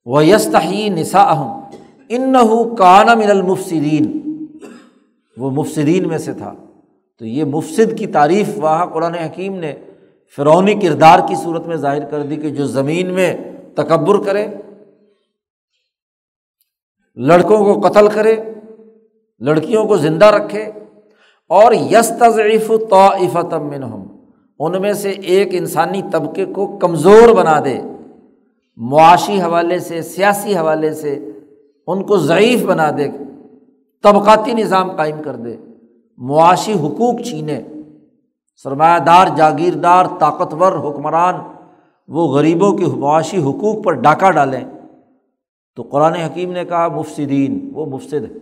و 0.06 0.22
یس 0.22 0.48
تحی 0.52 0.88
نسا 0.88 1.22
اہم 1.22 1.60
ان 2.08 2.34
کان 2.76 3.06
من 3.18 3.30
المفسرین 3.30 4.20
وہ 5.37 5.50
مفسرین 5.50 6.08
میں 6.08 6.18
سے 6.18 6.32
تھا۔ 6.32 6.54
تو 7.18 7.26
یہ 7.26 7.44
مفصد 7.44 7.98
کی 7.98 8.06
تعریف 8.06 8.48
وہاں 8.56 8.87
قرآن 8.87 9.14
حکیم 9.14 9.54
نے 9.54 9.74
فرونی 10.37 10.74
کردار 10.74 11.18
کی 11.28 11.34
صورت 11.34 11.66
میں 11.66 11.76
ظاہر 11.76 12.04
کر 12.04 12.22
دی 12.22 12.37
کہ 12.37 12.50
جو 12.50 12.66
زمین 12.66 13.14
میں 13.14 13.37
تکبر 13.74 14.24
کرے، 14.24 14.46
لڑکوں 17.16 17.58
کو 17.64 17.88
قتل 17.88 18.08
کرے، 18.08 18.37
لڑکیوں 19.38 19.84
کو 19.84 19.96
زندہ 19.96 20.26
رکھے، 20.26 20.70
اور 21.48 21.72
یس 21.72 22.12
تضعیف 22.20 22.70
طافت 22.90 23.54
منہم۔ 23.54 24.13
ان 24.58 24.82
میں 24.82 24.92
سے 24.92 25.10
ایک 25.10 25.48
انسانی 25.52 26.02
طبقے 26.12 26.44
کو 26.44 26.66
کمزور 26.78 27.34
بنا 27.34 27.60
دے، 27.64 27.80
معاشی 28.76 29.40
حوالے 29.40 29.78
سے، 29.78 30.02
سیاسی 30.02 30.56
حوالے 30.56 30.92
سے 30.94 31.30
ان 31.86 32.02
کو 32.02 32.16
ضعیف 32.16 32.64
بنا 32.64 32.90
دے، 32.90 33.08
طبقاتی 34.02 34.52
نظام 34.52 34.96
قائم 34.96 35.22
کر 35.22 35.36
دے، 35.36 35.56
معاشی 36.16 36.72
حقوق 36.72 37.20
چھینے۔ 37.20 37.60
سرمایہ 38.62 38.98
دار، 38.98 39.26
جاگیردار، 39.36 40.06
طاقتور 40.20 40.72
حکمران 40.72 41.34
وہ 42.08 42.26
غریبوں 42.26 42.72
کے 42.72 42.86
معاشی 42.86 43.38
حقوق 43.38 43.84
پر 43.84 43.92
ڈاکہ 43.92 44.30
ڈالیں۔ 44.30 44.64
تو 45.76 45.82
قرآن 45.82 46.14
حکیم 46.14 46.52
نے 46.52 46.64
کہا 46.64 46.88
مفصدین 46.88 47.70
وہ 47.72 47.86
مفصد 47.86 48.12
ہے 48.12 48.38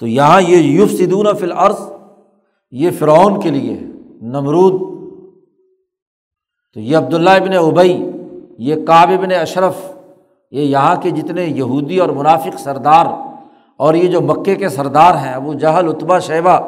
تو 0.00 0.06
یہاں 0.06 0.40
یہ 0.42 0.56
یوف 0.56 0.90
سدون 0.90 1.26
فی 1.36 1.44
العرض 1.44 1.80
یہ 2.70 2.90
فرعون 2.98 3.40
کے 3.40 3.50
لیے 3.50 3.74
ہے 3.74 3.86
نمرود، 4.22 4.80
تو 6.76 6.80
یہ 6.80 6.96
عبداللہ 6.96 7.30
ابن 7.30 7.52
ابئی 7.52 8.10
یہ 8.58 8.84
کاب 8.86 9.10
ابن 9.10 9.32
اشرف، 9.32 9.76
یہ 10.50 10.62
یہاں 10.62 10.96
کے 10.96 11.10
جتنے 11.10 11.44
یہودی 11.44 11.98
اور 11.98 12.08
منافق 12.08 12.60
سردار 12.60 13.06
اور 13.76 13.94
یہ 13.94 14.08
جو 14.08 14.20
مکے 14.20 14.54
کے 14.54 14.68
سردار 14.68 15.14
ہیں، 15.14 15.32
ابو 15.32 15.54
جہل 15.54 15.88
اتبا 15.88 16.18
شیبہ، 16.18 16.58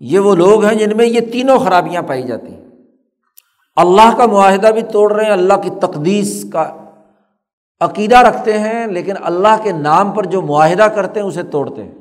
یہ 0.00 0.18
وہ 0.18 0.34
لوگ 0.34 0.64
ہیں 0.64 0.74
جن 0.74 0.96
میں 0.96 1.06
یہ 1.06 1.20
تینوں 1.32 1.58
خرابیاں 1.58 2.02
پائی 2.02 2.22
جاتی 2.22 2.54
ہیں۔ 2.54 2.64
اللہ 3.76 4.16
کا 4.16 4.26
معاہدہ 4.26 4.66
بھی 4.66 4.82
توڑ 4.82 5.12
رہے 5.12 5.24
ہیں، 5.24 5.32
اللہ 5.32 5.54
کی 5.62 5.70
تقدیس 5.80 6.46
کا 6.52 6.72
عقیدہ 7.80 8.18
رکھتے 8.18 8.58
ہیں، 8.58 8.86
لیکن 8.86 9.14
اللہ 9.20 9.56
کے 9.62 9.72
نام 9.72 10.12
پر 10.12 10.24
جو 10.24 10.42
معاہدہ 10.42 10.82
کرتے 10.82 11.20
ہیں، 11.20 11.26
اسے 11.26 11.42
توڑتے 11.42 11.84
ہیں۔ 11.84 11.94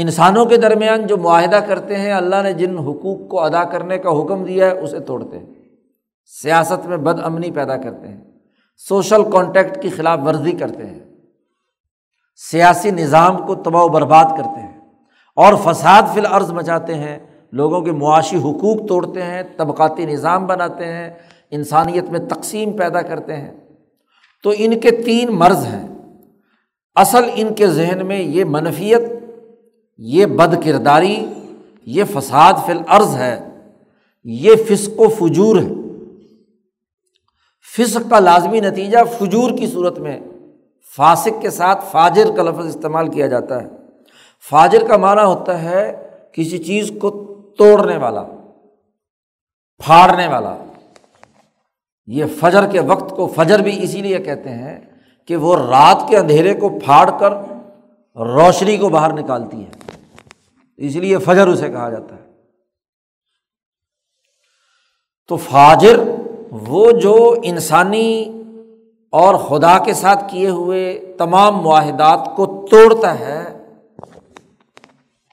انسانوں 0.00 0.46
کے 0.46 0.56
درمیان 0.56 1.06
جو 1.06 1.16
معاہدہ 1.16 1.56
کرتے 1.56 1.96
ہیں، 1.96 2.12
اللہ 2.12 2.42
نے 2.42 2.52
جن 2.52 2.78
حقوق 2.78 3.28
کو 3.28 3.40
ادا 3.40 3.64
کرنے 3.64 3.98
کا 3.98 4.10
حکم 4.10 4.44
دیا 4.44 4.66
ہے، 4.66 4.70
اسے 4.70 5.00
توڑتے 5.00 5.38
ہیں۔ 5.38 5.46
سیاست 6.42 6.86
میں 6.86 6.96
بد 6.96 7.20
امنی 7.22 7.50
پیدا 7.50 7.76
کرتے 7.76 8.08
ہیں۔ 8.08 8.20
سوشل 8.88 9.30
کانٹیکٹ 9.30 9.82
کی 9.82 9.88
خلاف 9.88 10.18
ورزی 10.24 10.52
کرتے 10.52 10.86
ہیں۔ 10.86 10.98
سیاسی 12.50 12.90
نظام 12.90 13.46
کو 13.46 13.54
تباہ 13.54 13.82
و 13.82 13.88
برباد 13.88 14.24
کرتے 14.24 14.60
ہیں۔ 14.60 14.80
اور 15.36 15.54
فساد 15.64 16.02
فی 16.14 16.20
العرض 16.20 16.52
مچاتے 16.52 16.94
ہیں۔ 16.94 17.18
لوگوں 17.52 17.80
کے 17.80 17.92
معاشی 17.92 18.36
حقوق 18.36 18.88
توڑتے 18.88 19.22
ہیں، 19.22 19.42
طبقاتی 19.56 20.06
نظام 20.06 20.46
بناتے 20.46 20.84
ہیں۔ 20.84 21.10
انسانیت 21.50 22.04
میں 22.04 22.20
تقسیم 22.20 22.72
پیدا 22.72 23.02
کرتے 23.02 23.36
ہیں۔ 23.36 23.52
تو 24.42 24.52
ان 24.56 24.80
کے 24.80 24.90
تین 24.90 25.28
مرض 25.28 25.64
ہیں۔ 25.64 25.88
اصل 26.94 27.30
ان 27.34 27.54
کے 27.54 27.66
ذہن 27.66 28.06
میں 28.06 28.20
یہ 28.20 28.44
منفیت 28.44 29.17
یہ 29.98 30.26
بد 30.26 30.54
کرداری 30.64 31.26
یہ 31.86 32.04
فساد 32.04 32.52
فی 32.66 32.72
العرض 32.72 33.14
ہے، 33.16 33.38
یہ 34.24 34.54
فسق 34.68 35.00
و 35.00 35.08
فجور 35.08 35.56
ہے۔ 35.56 35.68
فسق 37.76 38.10
کا 38.10 38.20
لازمی 38.20 38.60
نتیجہ 38.60 38.98
فجور 39.18 39.50
کی 39.58 39.66
صورت 39.66 39.98
میں 39.98 40.18
فاسق 40.96 41.42
کے 41.42 41.50
ساتھ 41.50 41.84
فاجر 41.90 42.30
کا 42.36 42.42
لفظ 42.42 42.66
استعمال 42.66 43.08
کیا 43.08 43.26
جاتا 43.26 43.62
ہے۔ 43.62 43.68
فاجر 44.50 44.86
کا 44.86 44.96
معنی 44.96 45.24
ہوتا 45.24 45.62
ہے 45.62 46.08
کسی 46.32 46.58
چیز 46.58 46.90
کو 47.00 47.10
توڑنے 47.58 47.96
والا، 47.96 48.22
پھاڑنے 49.84 50.28
والا۔ 50.28 50.56
یہ 52.06 52.24
فجر 52.40 52.66
کے 52.66 52.80
وقت 52.80 53.16
کو 53.16 53.26
فجر 53.26 53.58
بھی 53.58 53.82
اسی 53.82 54.02
لیے 54.02 54.18
کہتے 54.18 54.50
ہیں 54.50 54.80
کہ 55.28 55.36
وہ 55.36 55.56
رات 55.56 56.08
کے 56.08 56.16
اندھیرے 56.18 56.54
کو 56.54 56.68
پھاڑ 56.84 57.10
کر 57.10 57.32
روشنی 58.16 58.76
کو 58.76 58.88
باہر 58.88 59.12
نکالتی 59.12 59.62
ہے۔ 59.62 59.87
اس 60.78 60.96
لیے 60.96 61.18
فجر 61.18 61.46
اسے 61.46 61.68
کہا 61.68 61.90
جاتا 61.90 62.16
ہے۔ 62.16 62.28
تو 65.28 65.36
فاجر 65.36 66.00
وہ 66.50 66.90
جو 66.90 67.40
انسانی 67.42 68.42
اور 69.10 69.34
خدا 69.34 69.78
کے 69.78 69.94
ساتھ 69.94 70.24
کیے 70.28 70.48
ہوئے 70.48 71.14
تمام 71.18 71.58
معاہدات 71.58 72.30
کو 72.36 72.66
توڑتا 72.70 73.18
ہے، 73.18 73.66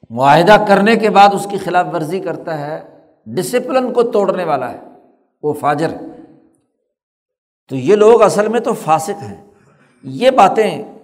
معاہدہ 0.09 0.65
کرنے 0.67 0.95
کے 0.95 1.09
بعد 1.09 1.29
اس 1.33 1.47
کی 1.49 1.57
خلاف 1.57 1.85
ورزی 1.93 2.19
کرتا 2.19 2.59
ہے 2.59 2.97
ڈسپلن 3.25 3.93
کو 3.93 4.03
توڑنے 4.03 4.43
والا 4.43 4.71
ہے، 4.71 4.79
وہ 5.43 5.53
فاجر۔ 5.53 5.87
تو 7.69 7.75
یہ 7.75 7.95
لوگ 7.95 8.21
اصل 8.21 8.47
میں 8.47 8.59
تو 8.59 8.73
فاسق 8.73 9.23
ہیں۔ 9.23 9.45
یہ 10.03 10.31
باتیں 10.31 10.94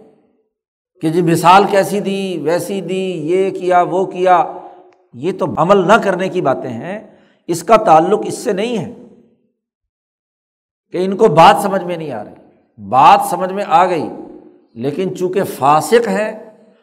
کہ 1.01 1.09
جی 1.09 1.21
مثال 1.21 1.63
کیسی 1.71 1.99
دی، 1.99 2.37
ویسی 2.37 2.81
دی، 2.81 3.03
یہ 3.27 3.49
کیا، 3.51 3.81
وہ 3.81 4.05
کیا، 4.05 4.43
یہ 5.13 5.31
تو 5.31 5.45
عمل 5.57 5.87
نہ 5.87 5.93
کرنے 5.93 6.29
کی 6.29 6.41
باتیں 6.41 6.69
ہیں، 6.69 6.99
اس 7.47 7.63
کا 7.63 7.77
تعلق 7.77 8.19
اس 8.23 8.37
سے 8.37 8.53
نہیں 8.53 8.77
ہے 8.77 8.91
کہ 10.91 11.05
ان 11.05 11.17
کو 11.17 11.27
بات 11.27 11.55
سمجھ 11.61 11.83
میں 11.83 11.97
نہیں 11.97 12.11
آ 12.11 12.23
رہی۔ 12.23 12.33
بات 12.89 13.19
سمجھ 13.29 13.51
میں 13.53 13.63
آ 13.67 13.85
گئی، 13.85 14.09
لیکن 14.75 15.15
چونکہ 15.15 15.43
فاسق 15.43 16.07
ہے 16.07 16.29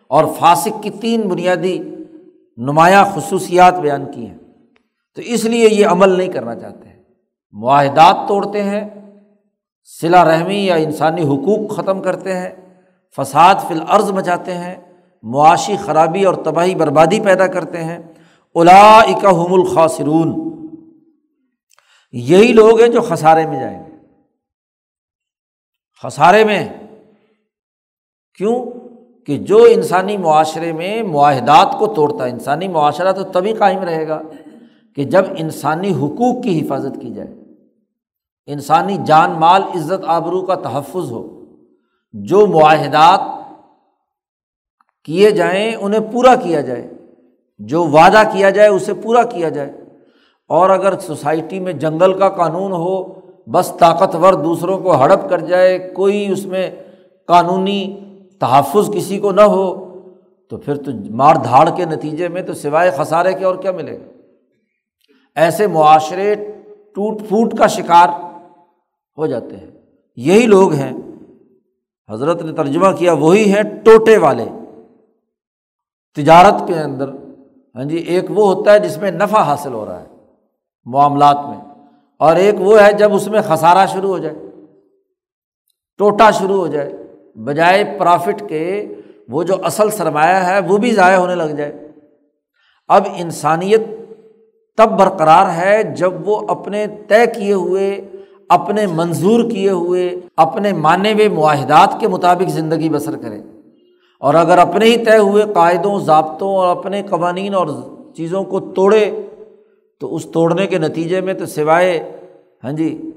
اور 0.06 0.24
فاسق 0.38 0.82
کی 0.82 0.90
تین 0.90 1.20
بنیادی 1.20 1.78
نمایاں 2.56 3.04
خصوصیات 3.14 3.78
بیان 3.78 4.04
کی 4.12 4.26
ہیں، 4.26 4.38
تو 5.14 5.22
اس 5.24 5.44
لیے 5.44 5.68
یہ 5.70 5.86
عمل 5.86 6.16
نہیں 6.18 6.28
کرنا 6.28 6.54
چاہتے 6.54 6.88
ہیں۔ 6.88 7.02
معاہدات 7.52 8.28
توڑتے 8.28 8.62
ہیں 8.62 8.88
صلا 10.00 10.24
رحمی 10.24 10.66
یا 10.66 10.74
انسانی 10.74 11.22
حقوق 11.22 11.76
ختم 11.76 12.02
کرتے 12.02 12.36
ہیں 12.36 12.50
فساد 13.20 13.54
فی 13.68 13.74
العرض 13.74 14.10
مچاتے 14.10 14.54
ہیں، 14.54 14.76
معاشی 15.22 15.76
خرابی 15.76 16.24
اور 16.24 16.34
تباہی 16.34 16.74
بربادی 16.74 17.20
پیدا 17.20 17.46
کرتے 17.46 17.84
ہیں۔ 17.84 17.98
الاحم 18.54 19.52
الخاصرون 19.52 20.48
یہی 22.12 22.52
لوگ 22.52 22.80
ہیں 22.80 22.88
جو 22.88 23.00
خسارے 23.00 23.46
میں 23.46 23.60
جائیں 23.60 23.86
گے۔ 23.86 23.92
خسارے 26.02 26.44
میں۔ 26.44 26.68
کیوں؟ 28.34 28.66
کہ 29.26 29.38
جو 29.38 29.66
انسانی 29.70 30.16
معاشرے 30.16 30.72
میں 30.72 31.02
معاہدات 31.02 31.76
کو 31.78 31.86
توڑتا 31.86 32.24
ہے، 32.24 32.30
انسانی 32.30 32.68
معاشرہ 32.68 33.12
تو 33.12 33.22
تبھی 33.22 33.52
قائم 33.52 33.82
رہے 33.82 34.08
گا 34.08 34.22
کہ 34.96 35.04
جب 35.04 35.24
انسانی 35.36 35.90
حقوق 35.90 36.44
کی 36.44 36.66
حفاظت 36.66 37.00
کی 37.00 37.10
جائے، 37.10 37.34
انسانی 38.46 38.98
جان 39.06 39.30
مال، 39.30 39.62
عزت، 39.62 40.04
آبرو 40.06 40.42
کا 40.42 40.54
تحفظ 40.54 41.12
ہو۔ 41.12 41.37
جو 42.12 42.46
معاہدات 42.46 43.20
کیے 45.04 45.30
جائیں، 45.30 45.74
انہیں 45.74 46.12
پورا 46.12 46.36
کیا 46.36 46.60
جائے۔ 46.60 46.90
جو 47.58 47.84
وعدہ 47.84 48.22
کیا 48.32 48.50
جائے، 48.50 48.68
اسے 48.68 48.94
پورا 48.94 49.22
کیا 49.22 49.48
جائے۔ 49.48 49.72
اور 50.48 50.70
اگر 50.70 50.98
سوسائٹی 50.98 51.60
میں 51.60 51.72
جنگل 51.72 52.18
کا 52.18 52.28
قانون 52.28 52.72
ہو، 52.72 53.20
بس 53.50 53.72
طاقتور 53.80 54.32
دوسروں 54.32 54.78
کو 54.78 54.96
ہڑپ 54.96 55.30
کر 55.30 55.38
جائے، 55.38 55.78
کوئی 55.78 56.32
اس 56.32 56.46
میں 56.46 56.70
قانونی 57.26 58.00
تحفظ 58.40 58.90
کسی 58.94 59.18
کو 59.18 59.32
نہ 59.32 59.40
ہو، 59.40 59.88
تو 60.50 60.56
پھر 60.56 60.76
تو 60.76 60.90
مار 61.10 61.34
دھاڑ 61.34 61.76
کے 61.76 61.84
نتیجے 61.84 62.28
میں 62.28 62.42
تو 62.42 62.52
سوائے 62.52 62.90
خسارے 62.90 63.32
کے 63.32 63.44
اور 63.44 63.56
کیا 63.56 63.72
ملے 63.72 64.00
گا؟ 64.00 64.04
ایسے 65.36 65.66
معاشرے 65.66 66.34
ٹوٹ 66.94 67.20
پھوٹ 67.28 67.58
کا 67.58 67.66
شکار 67.66 68.08
ہو 69.18 69.26
جاتے 69.26 69.56
ہیں۔ 69.56 69.70
یہی 70.16 70.46
لوگ 70.46 70.72
ہیں۔ 70.72 70.92
حضرت 72.08 72.42
نے 72.42 72.52
ترجمہ 72.52 72.90
کیا، 72.98 73.12
وہی 73.14 73.52
ہے 73.52 73.62
ٹوٹے 73.84 74.16
والے۔ 74.18 74.44
تجارت 76.16 76.66
کے 76.68 76.78
اندر 76.80 77.08
ہاں 77.74 77.84
جی 77.84 77.96
ایک 77.96 78.30
وہ 78.30 78.46
ہوتا 78.46 78.72
ہے 78.72 78.78
جس 78.78 78.96
میں 78.98 79.10
نفع 79.12 79.42
حاصل 79.42 79.72
ہو 79.72 79.84
رہا 79.86 80.00
ہے 80.00 80.06
معاملات 80.86 81.36
میں، 81.48 81.58
اور 82.20 82.36
ایک 82.36 82.60
وہ 82.60 82.80
ہے 82.80 82.92
جب 82.92 83.14
اس 83.14 83.26
میں 83.28 83.40
خسارہ 83.48 83.86
شروع 83.86 84.10
ہو 84.10 84.18
جائے، 84.18 84.34
ٹوٹا 86.00 86.30
شروع 86.30 86.56
ہو 86.56 86.66
جائے، 86.66 86.92
بجائے 87.46 87.84
پرافٹ 87.98 88.42
کے 88.48 88.64
وہ 89.28 89.42
جو 89.42 89.54
اصل 89.64 89.90
سرمایہ 89.90 90.40
ہے 90.44 90.58
وہ 90.68 90.78
بھی 90.78 90.90
ضائع 90.92 91.16
ہونے 91.16 91.34
لگ 91.34 91.54
جائے۔ 91.56 91.72
اب 92.90 93.06
انسانیت 93.16 93.82
تب 94.78 94.98
برقرار 94.98 95.50
ہے 95.52 95.82
جب 95.96 96.28
وہ 96.28 96.40
اپنے 96.50 96.86
طے 97.08 97.24
کیے 97.26 97.52
ہوئے 97.54 97.90
اپنے 98.48 98.86
منظور 98.86 99.50
کیے 99.50 99.70
ہوئے، 99.70 100.20
اپنے 100.36 100.72
مانے 100.72 101.12
ہوئے 101.12 101.28
معاہدات 101.28 102.00
کے 102.00 102.08
مطابق 102.08 102.48
زندگی 102.48 102.88
بسر 102.88 103.16
کرے 103.16 103.40
اور 104.18 104.34
اگر 104.34 104.58
اپنے 104.58 104.86
ہی 104.86 105.04
طے 105.04 105.16
ہوئے 105.16 105.44
قاعدوں، 105.54 105.98
ضابطوں 106.00 106.54
اور 106.56 106.76
اپنے 106.76 107.02
قوانین 107.02 107.54
اور 107.54 107.66
چیزوں 108.16 108.44
کو 108.44 108.60
توڑے، 108.60 109.10
تو 110.00 110.14
اس 110.14 110.26
توڑنے 110.26 110.66
کے 110.66 110.78
نتیجے 110.78 111.20
میں 111.20 111.34
تو 111.34 111.46
سوائے 111.46 112.12
ہاں 112.64 112.72
جی 112.72 113.10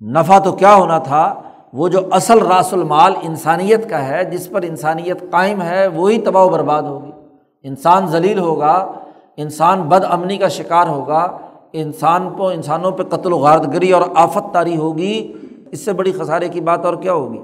نفع 0.00 0.38
تو 0.38 0.52
کیا 0.52 0.74
ہونا 0.74 0.98
تھا؟ 0.98 1.34
وہ 1.72 1.88
جو 1.88 2.00
اصل 2.10 2.38
راس 2.38 2.72
المال 2.72 3.12
انسانیت 3.22 3.90
کا 3.90 4.08
ہے، 4.08 4.24
جس 4.24 4.50
پر 4.50 4.62
انسانیت 4.62 5.30
قائم 5.30 5.62
ہے، 5.62 5.86
وہی 5.86 6.18
تباہ 6.18 6.44
و 6.44 6.48
برباد 6.48 6.82
ہوگی۔ 6.82 7.10
انسان 7.62 8.06
ذلیل 8.06 8.38
ہوگا، 8.38 8.92
انسان 9.36 9.82
بد 9.82 10.04
امنی 10.08 10.36
کا 10.36 10.48
شکار 10.48 10.86
ہوگا 10.86 11.38
انسان 11.72 12.30
کو 12.36 12.48
انسانوں 12.48 12.90
پہ 12.90 13.02
قتل 13.02 13.32
و 13.32 13.36
غارت 13.36 13.72
گری 13.72 13.92
اور 13.92 14.02
آفت 14.14 14.54
تاری 14.54 14.76
ہوگی، 14.76 15.32
اس 15.72 15.84
سے 15.84 15.92
بڑی 15.92 16.12
خسارے 16.12 16.48
کی 16.48 16.60
بات 16.60 16.84
اور 16.84 16.94
کیا 16.94 17.12
ہوگی؟ 17.12 17.38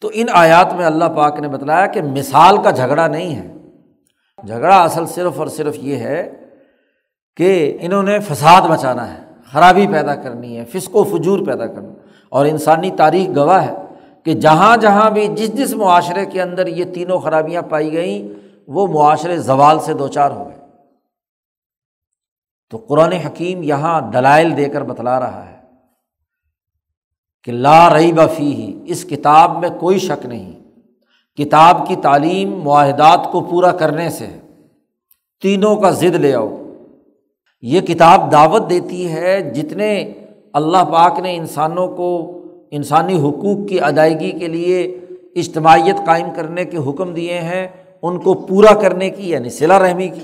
تو 0.00 0.10
ان 0.12 0.26
آیات 0.32 0.74
میں 0.74 0.86
اللہ 0.86 1.04
پاک 1.04 1.40
نے 1.40 1.48
بتلایا 1.48 1.86
کہ 1.86 2.02
مثال 2.02 2.62
کا 2.62 2.70
جھگڑا 2.70 3.06
نہیں 3.06 3.36
ہے۔ 3.36 3.52
جھگڑا 4.46 4.82
اصل 4.82 5.06
صرف 5.06 5.38
اور 5.38 5.46
صرف 5.46 5.76
یہ 5.78 5.96
ہے 5.96 6.32
کہ 7.36 7.78
انہوں 7.80 8.02
نے 8.02 8.18
فساد 8.18 8.62
مچانا 8.62 9.14
ہے، 9.14 9.22
خرابی 9.52 9.86
پیدا 9.86 10.14
کرنی 10.14 10.58
ہے، 10.58 10.64
فسق 10.64 10.96
و 10.96 11.04
فجور 11.04 11.38
پیدا 11.38 11.66
کرنا 11.66 11.92
اور 12.28 12.46
انسانی 12.46 12.90
تاریخ 12.90 13.36
گواہ 13.36 13.66
ہے 13.66 13.74
کہ 14.22 14.34
جہاں 14.34 14.76
جہاں 14.76 15.10
بھی 15.10 15.26
جس 15.26 15.52
جس 15.54 15.74
معاشرے 15.74 16.26
کے 16.26 16.42
اندر 16.42 16.66
یہ 16.66 16.84
تینوں 16.84 17.18
خرابیاں 17.18 17.62
پائی 17.62 17.92
گئیں، 17.92 18.28
وہ 18.68 18.86
معاشرے 18.86 19.36
زوال 19.36 19.80
سے 19.80 19.94
دو 19.94 20.08
چار 20.08 20.30
ہو 20.30 20.48
گئے۔ 20.48 20.65
تو 22.70 22.76
قرآن 22.76 23.12
حکیم 23.12 23.62
یہاں 23.62 24.00
دلائل 24.00 24.56
دے 24.56 24.64
کر 24.64 24.82
بتلا 24.82 25.20
رہا 25.20 25.50
ہے 25.50 25.56
کہ 27.44 27.52
لا 27.52 27.94
رئی 27.94 28.12
بفی 28.12 28.54
ہی 28.54 28.80
اس 28.84 29.04
کتاب 29.04 29.58
میں 29.58 29.68
کوئی 29.80 29.98
شک 29.98 30.26
نہیں۔ 30.26 30.52
کتاب 31.36 31.88
کی 31.88 31.96
تعلیم 31.96 32.60
معاہدات 32.64 33.28
کو 33.32 33.40
پورا 33.40 33.72
کرنے 33.72 34.10
سے 34.10 34.26
تینوں 35.42 35.76
کا 35.76 35.90
ضد 35.90 36.14
لے 36.14 36.34
آؤ۔ 36.34 36.62
یہ 37.62 37.80
کتاب 37.80 38.32
دعوت 38.32 38.70
دیتی 38.70 39.12
ہے 39.12 39.50
جتنے 39.50 40.12
اللہ 40.52 40.84
پاک 40.92 41.18
نے 41.18 41.36
انسانوں 41.36 41.88
کو، 41.88 42.42
انسانی 42.70 43.14
حقوق 43.14 43.68
کی 43.68 43.80
ادائیگی 43.80 44.30
کے 44.30 44.48
لیے 44.48 44.82
اجتماعیت 45.36 45.96
قائم 46.06 46.26
کرنے 46.36 46.64
کے 46.64 46.76
حکم 46.76 47.14
دیے 47.14 47.40
ہیں، 47.40 47.68
ان 48.02 48.20
کو 48.20 48.34
پورا 48.34 48.74
کرنے 48.74 49.10
کی 49.10 49.30
یعنی 49.30 49.50
صلا 49.50 49.78
رحمی 49.78 50.08
کی۔ 50.08 50.20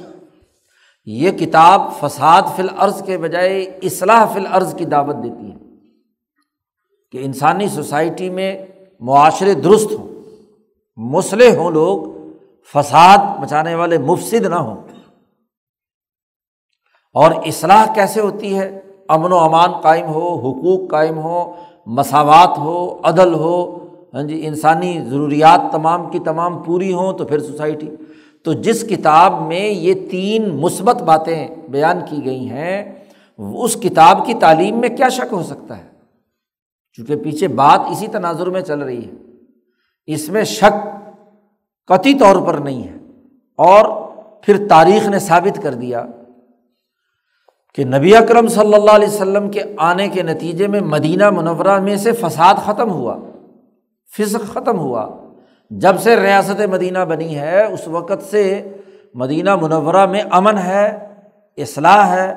یہ 1.05 1.31
کتاب 1.31 1.83
فساد 2.01 2.43
فی 2.57 2.63
العرض 2.63 3.03
کے 3.03 3.19
بجائے 3.19 3.63
اصلاح 3.63 4.27
فی 4.27 4.41
العرض 4.41 4.75
کی 4.75 4.85
دعوت 4.85 5.17
دیتی 5.23 5.51
ہے 5.51 5.57
کہ 7.13 7.19
انسانی 7.25 7.69
سوسائٹی 7.69 8.31
میں 8.31 8.67
معاشرے 9.01 9.55
درست 9.55 9.93
ہوں، 9.93 10.09
مسلح 10.97 11.57
ہوں 11.57 11.71
لوگ، 11.71 12.03
فساد 12.73 13.19
مچانے 13.41 13.75
والے 13.75 13.99
مفصد 13.99 14.47
نہ 14.47 14.55
ہوں۔ 14.55 14.77
اور 17.15 17.31
اصلاح 17.47 17.95
کیسے 17.95 18.21
ہوتی 18.21 18.59
ہے؟ 18.59 18.81
امن 19.09 19.33
و 19.33 19.39
امان 19.39 19.73
قائم 19.73 20.07
ہو، 20.07 20.39
حقوق 20.39 20.91
قائم 20.91 21.19
ہو، 21.19 21.55
مساوات 21.87 22.59
ہو، 22.59 23.01
عدل 23.03 23.35
ہو۔ 23.35 23.85
ہاں 24.15 24.23
جی 24.23 24.47
انسانی 24.47 25.01
ضروریات 25.09 25.61
تمام 25.73 26.11
کی 26.11 26.19
تمام 26.19 26.63
پوری 26.63 26.93
ہوں 26.93 27.13
تو 27.13 27.25
پھر 27.25 27.39
سوسائٹی۔ 27.39 27.91
تو 28.45 28.53
جس 28.53 28.85
کتاب 28.89 29.43
میں 29.43 29.69
یہ 29.69 29.95
تین 30.11 30.49
مثبت 30.49 31.03
باتیں 31.03 31.49
بیان 31.69 31.99
کی 32.11 32.25
گئی 32.25 32.51
ہیں، 32.51 32.95
اس 33.39 33.75
کتاب 33.75 34.27
کی 34.27 34.35
تعلیم 34.35 34.81
میں 34.81 34.89
کیا 34.89 35.09
شک 35.09 35.33
ہو 35.33 35.43
سکتا 35.43 35.79
ہے؟ 35.79 35.89
چونکہ 36.93 37.17
پیچھے 37.17 37.49
بات 37.49 37.81
اسی 37.91 38.07
تناظر 38.07 38.47
میں 38.47 38.61
چل 38.61 38.81
رہی 38.81 39.05
ہے۔ 39.05 39.11
اس 40.07 40.29
میں 40.29 40.45
شک 40.45 40.87
قطعی 41.87 42.15
طور 42.15 42.47
پر 42.47 42.55
نہیں 42.55 42.85
ہے۔ 42.85 42.95
اور 43.57 44.07
پھر 44.43 44.69
تاریخ 44.69 45.07
نے 45.07 45.19
ثابت 45.19 45.63
کر 45.63 45.75
دیا 45.75 46.07
کہ 47.75 47.85
نبی 47.85 48.17
اکرم 48.17 48.47
صلی 48.47 48.75
اللہ 48.75 48.91
علیہ 48.91 49.09
وسلم 49.09 49.51
کے 49.51 49.61
آنے 49.77 50.09
کے 50.09 50.23
نتیجے 50.23 50.67
میں 50.67 50.81
مدینہ 50.81 51.31
منورہ 51.31 51.79
میں 51.79 51.97
سے 51.97 52.13
فساد 52.13 52.55
ختم 52.55 52.91
ہوا، 52.91 53.17
فسق 54.19 54.53
ختم 54.53 54.79
ہوا۔ 54.79 55.22
جب 55.79 56.01
سے 56.01 56.17
ریاست 56.17 56.61
مدینہ 56.61 56.99
بنی 56.99 57.39
ہے، 57.39 57.67
اس 57.67 57.89
وقت 57.89 58.31
سے 58.31 58.73
مدینہ 59.15 59.57
منورہ 59.57 60.07
میں 60.07 60.23
امن 60.31 60.59
ہے، 60.59 60.99
اصلاح 61.57 62.07
ہے، 62.07 62.35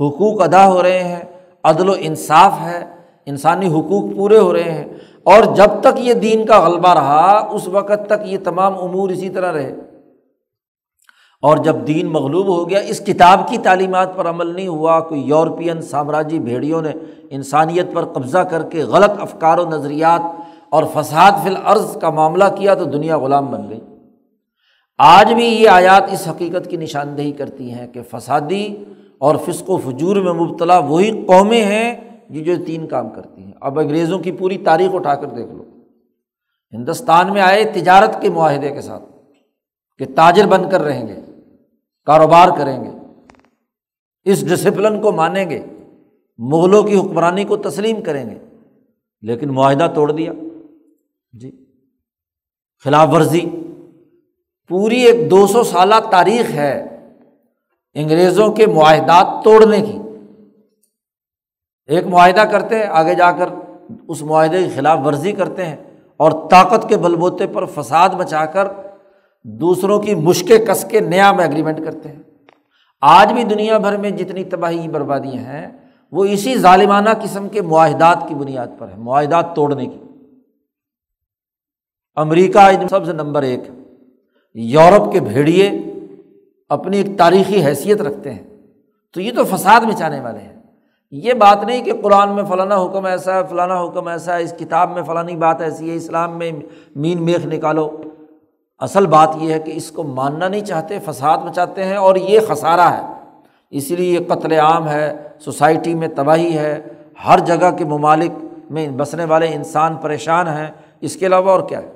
حقوق 0.00 0.42
ادا 0.42 0.68
ہو 0.68 0.82
رہے 0.82 1.04
ہیں، 1.04 1.20
عدل 1.64 1.88
و 1.88 1.92
انصاف 1.98 2.52
ہے، 2.60 2.84
انسانی 3.26 3.66
حقوق 3.66 4.16
پورے 4.16 4.38
ہو 4.38 4.52
رہے 4.52 4.70
ہیں۔ 4.70 4.84
اور 5.22 5.54
جب 5.54 5.66
تک 5.80 5.98
یہ 5.98 6.14
دین 6.14 6.46
کا 6.46 6.68
غلبہ 6.68 6.94
رہا، 6.94 7.48
اس 7.50 7.68
وقت 7.68 8.06
تک 8.06 8.26
یہ 8.26 8.38
تمام 8.44 8.78
امور 8.78 9.10
اسی 9.10 9.28
طرح 9.28 9.52
رہے۔ 9.52 9.74
اور 11.42 11.56
جب 11.56 11.76
دین 11.86 12.06
مغلوب 12.06 12.46
ہو 12.46 12.70
گیا، 12.70 12.78
اس 12.78 13.00
کتاب 13.00 13.48
کی 13.48 13.58
تعلیمات 13.58 14.16
پر 14.16 14.28
عمل 14.28 14.54
نہیں 14.54 14.68
ہوا، 14.68 15.00
کوئی 15.00 15.20
یورپین 15.20 15.82
سامراجی 15.82 16.38
بھیڑیوں 16.38 16.82
نے 16.82 16.90
انسانیت 17.30 17.86
پر 17.92 18.04
قبضہ 18.04 18.38
کر 18.38 18.62
کے 18.62 18.82
غلط 18.82 19.10
افکار 19.20 19.58
و 19.58 19.68
نظریات 19.68 20.45
اور 20.70 20.84
فساد 20.94 21.32
فی 21.42 21.48
العرض 21.48 21.96
کا 21.96 22.10
معاملہ 22.10 22.44
کیا 22.58 22.74
تو 22.74 22.84
دنیا 22.84 23.18
غلام 23.18 23.46
بن 23.46 23.68
گئی۔ 23.70 23.80
آج 24.98 25.32
بھی 25.32 25.44
یہ 25.44 25.68
آیات 25.68 26.02
اس 26.12 26.28
حقیقت 26.28 26.70
کی 26.70 26.76
نشاندہی 26.76 27.32
کرتی 27.32 27.72
ہیں 27.72 27.86
کہ 27.86 28.02
فسادی 28.02 28.84
اور 29.18 29.36
فسق 29.36 29.70
و 29.70 29.76
فجور 29.76 30.16
میں 30.16 30.32
مبتلا 30.32 30.78
وہی 30.78 31.24
قومیں 31.26 31.64
ہیں 31.64 31.94
یہ 32.30 32.44
جو 32.44 32.64
تین 32.66 32.86
کام 32.86 33.08
کرتی 33.10 33.42
ہیں۔ 33.44 33.52
اب 33.60 33.78
انگریزوں 33.78 34.18
کی 34.18 34.32
پوری 34.32 34.58
تاریخ 34.58 34.94
اٹھا 34.94 35.14
کر 35.14 35.26
دیکھ 35.26 35.48
لو۔ 35.48 35.64
ہندوستان 36.72 37.32
میں 37.32 37.42
آئے 37.42 37.64
تجارت 37.64 38.20
کے 38.20 38.30
معاہدے 38.30 38.70
کے 38.70 38.80
ساتھ 38.80 39.02
کہ 39.98 40.04
تاجر 40.14 40.46
بن 40.46 40.70
کر 40.70 40.80
رہیں 40.80 41.08
گے، 41.08 41.20
کاروبار 42.04 42.48
کریں 42.58 42.84
گے، 42.84 42.90
اس 44.24 44.48
ڈسپلن 44.48 45.00
کو 45.00 45.12
مانیں 45.12 45.50
گے، 45.50 45.64
مغلوں 46.38 46.82
کی 46.82 46.98
حکمرانی 46.98 47.44
کو 47.44 47.56
تسلیم 47.56 48.02
کریں 48.02 48.30
گے، 48.30 48.38
لیکن 49.20 49.54
معاہدہ 49.54 49.88
توڑ 49.94 50.12
دیا۔ 50.12 50.32
جی۔ 51.40 51.50
خلاف 52.84 53.08
ورزی۔ 53.12 53.50
پوری 54.68 55.00
ایک 55.00 55.30
دو 55.30 55.46
سو 55.46 55.62
سالہ 55.62 55.94
تاریخ 56.10 56.50
ہے 56.50 56.98
انگریزوں 57.94 58.52
کے 58.52 58.66
معاہدات 58.66 59.44
توڑنے 59.44 59.80
کی۔ 59.80 59.98
ایک 61.86 62.06
معاہدہ 62.06 62.40
کرتے 62.40 62.78
ہیں، 62.78 62.86
آگے 62.86 63.14
جا 63.14 63.32
کر 63.32 63.48
اس 64.08 64.22
معاہدے 64.22 64.64
کی 64.64 64.70
خلاف 64.76 64.98
ورزی 65.04 65.32
کرتے 65.32 65.66
ہیں 65.66 65.76
اور 66.16 66.48
طاقت 66.50 66.88
کے 66.88 66.96
بل 66.96 67.14
بوتے 67.14 67.46
پر 67.46 67.64
فساد 67.64 68.08
مچا 68.08 68.46
کر 68.46 68.68
دوسروں 69.42 69.98
کی 69.98 70.14
مشقیں 70.14 70.66
کس 70.66 70.84
کے 70.84 71.00
نیا 71.00 71.32
میں 71.32 71.44
اگریمنٹ 71.44 71.84
کرتے 71.84 72.08
ہیں۔ 72.08 72.22
آج 73.00 73.32
بھی 73.32 73.44
دنیا 73.44 73.78
بھر 73.78 73.96
میں 73.96 74.10
جتنی 74.10 74.44
تباہی 74.44 74.88
بربادیاں 74.88 75.44
ہیں، 75.44 75.68
وہ 76.12 76.24
اسی 76.24 76.58
ظالمانہ 76.58 77.10
قسم 77.22 77.48
کے 77.48 77.62
معاہدات 77.62 78.24
کی 78.28 78.34
بنیاد 78.34 78.66
پر 78.78 78.88
ہے 78.88 78.96
معاہدات 78.96 79.56
توڑنے 79.56 79.86
کی۔ 79.86 79.98
امریکہ 82.16 82.88
سب 82.90 83.06
سے 83.06 83.12
نمبر 83.12 83.42
ایک 83.42 83.60
یورپ 84.54 85.12
کے 85.12 85.20
بھیڑیے 85.20 85.70
اپنی 86.68 86.96
ایک 86.96 87.18
تاریخی 87.18 87.64
حیثیت 87.64 88.00
رکھتے 88.00 88.30
ہیں۔ 88.30 88.42
تو 89.14 89.20
یہ 89.20 89.32
تو 89.36 89.44
فساد 89.44 89.80
مچانے 89.80 90.20
والے 90.20 90.38
ہیں۔ 90.38 90.62
یہ 91.10 91.32
بات 91.32 91.64
نہیں 91.64 91.84
کہ 91.84 91.92
قرآن 92.02 92.32
میں 92.32 92.44
فلانا 92.44 92.84
حکم 92.84 93.04
ایسا 93.04 93.34
ہے، 93.34 93.40
فلانا 93.50 93.84
حکم 93.84 94.08
ایسا 94.08 94.38
ہے، 94.38 94.42
اس 94.42 94.54
کتاب 94.58 94.90
میں 94.90 95.02
فلانی 95.02 95.36
بات 95.36 95.60
ایسی 95.60 95.90
ہے، 95.90 95.94
اسلام 95.94 96.38
میں 96.38 96.52
مین 96.96 97.22
میخ 97.22 97.46
نکالو۔ 97.46 97.90
اصل 98.78 99.06
بات 99.06 99.30
یہ 99.40 99.54
ہے 99.54 99.58
کہ 99.58 99.72
اس 99.74 99.90
کو 99.90 100.02
ماننا 100.02 100.48
نہیں 100.48 100.64
چاہتے، 100.64 100.98
فساد 101.04 101.38
مچاتے 101.38 101.84
ہیں 101.84 101.96
اور 101.96 102.16
یہ 102.16 102.40
خسارہ 102.48 102.80
ہے۔ 102.80 103.02
اسی 103.70 103.96
لیے 103.96 104.12
یہ 104.12 104.18
قتل 104.28 104.52
عام 104.52 104.88
ہے، 104.88 105.16
سوسائٹی 105.38 105.94
میں 105.94 106.08
تباہی 106.08 106.58
ہے۔ 106.58 106.82
ہر 107.26 107.38
جگہ 107.38 107.70
کے 107.78 107.84
ممالک 107.84 108.30
میں 108.70 108.88
بسنے 108.88 109.24
والے 109.24 109.48
انسان 109.54 109.94
پریشان 109.94 110.48
ہیں۔ 110.48 110.70
اس 111.00 111.16
کے 111.16 111.26
علاوہ 111.26 111.50
اور 111.50 111.68
کیا 111.68 111.82
ہے؟ 111.82 111.95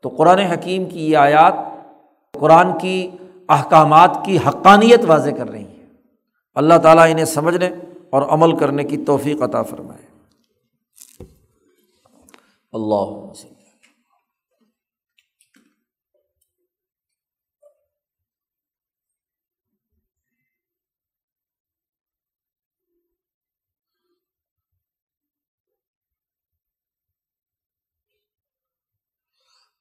تو 0.00 0.08
قرآن 0.08 0.38
حکیم 0.38 0.84
کی 0.84 1.10
یہ 1.10 1.16
آیات 1.16 1.54
قرآن 2.32 2.78
کی 2.78 3.10
احکامات 3.48 4.18
کی 4.24 4.38
حقانیت 4.38 5.00
واضح 5.06 5.30
کر 5.30 5.50
رہی 5.50 5.64
ہیں۔ 5.64 5.86
اللہ 6.54 6.74
تعالیٰ 6.82 7.10
انہیں 7.10 7.24
سمجھنے 7.24 7.70
اور 8.10 8.22
عمل 8.22 8.56
کرنے 8.56 8.84
کی 8.84 8.96
توفیق 8.96 9.42
عطا 9.42 9.62
فرمائے۔ 9.62 10.10
اللہ 12.72 13.32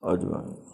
اجمعین۔ 0.04 0.69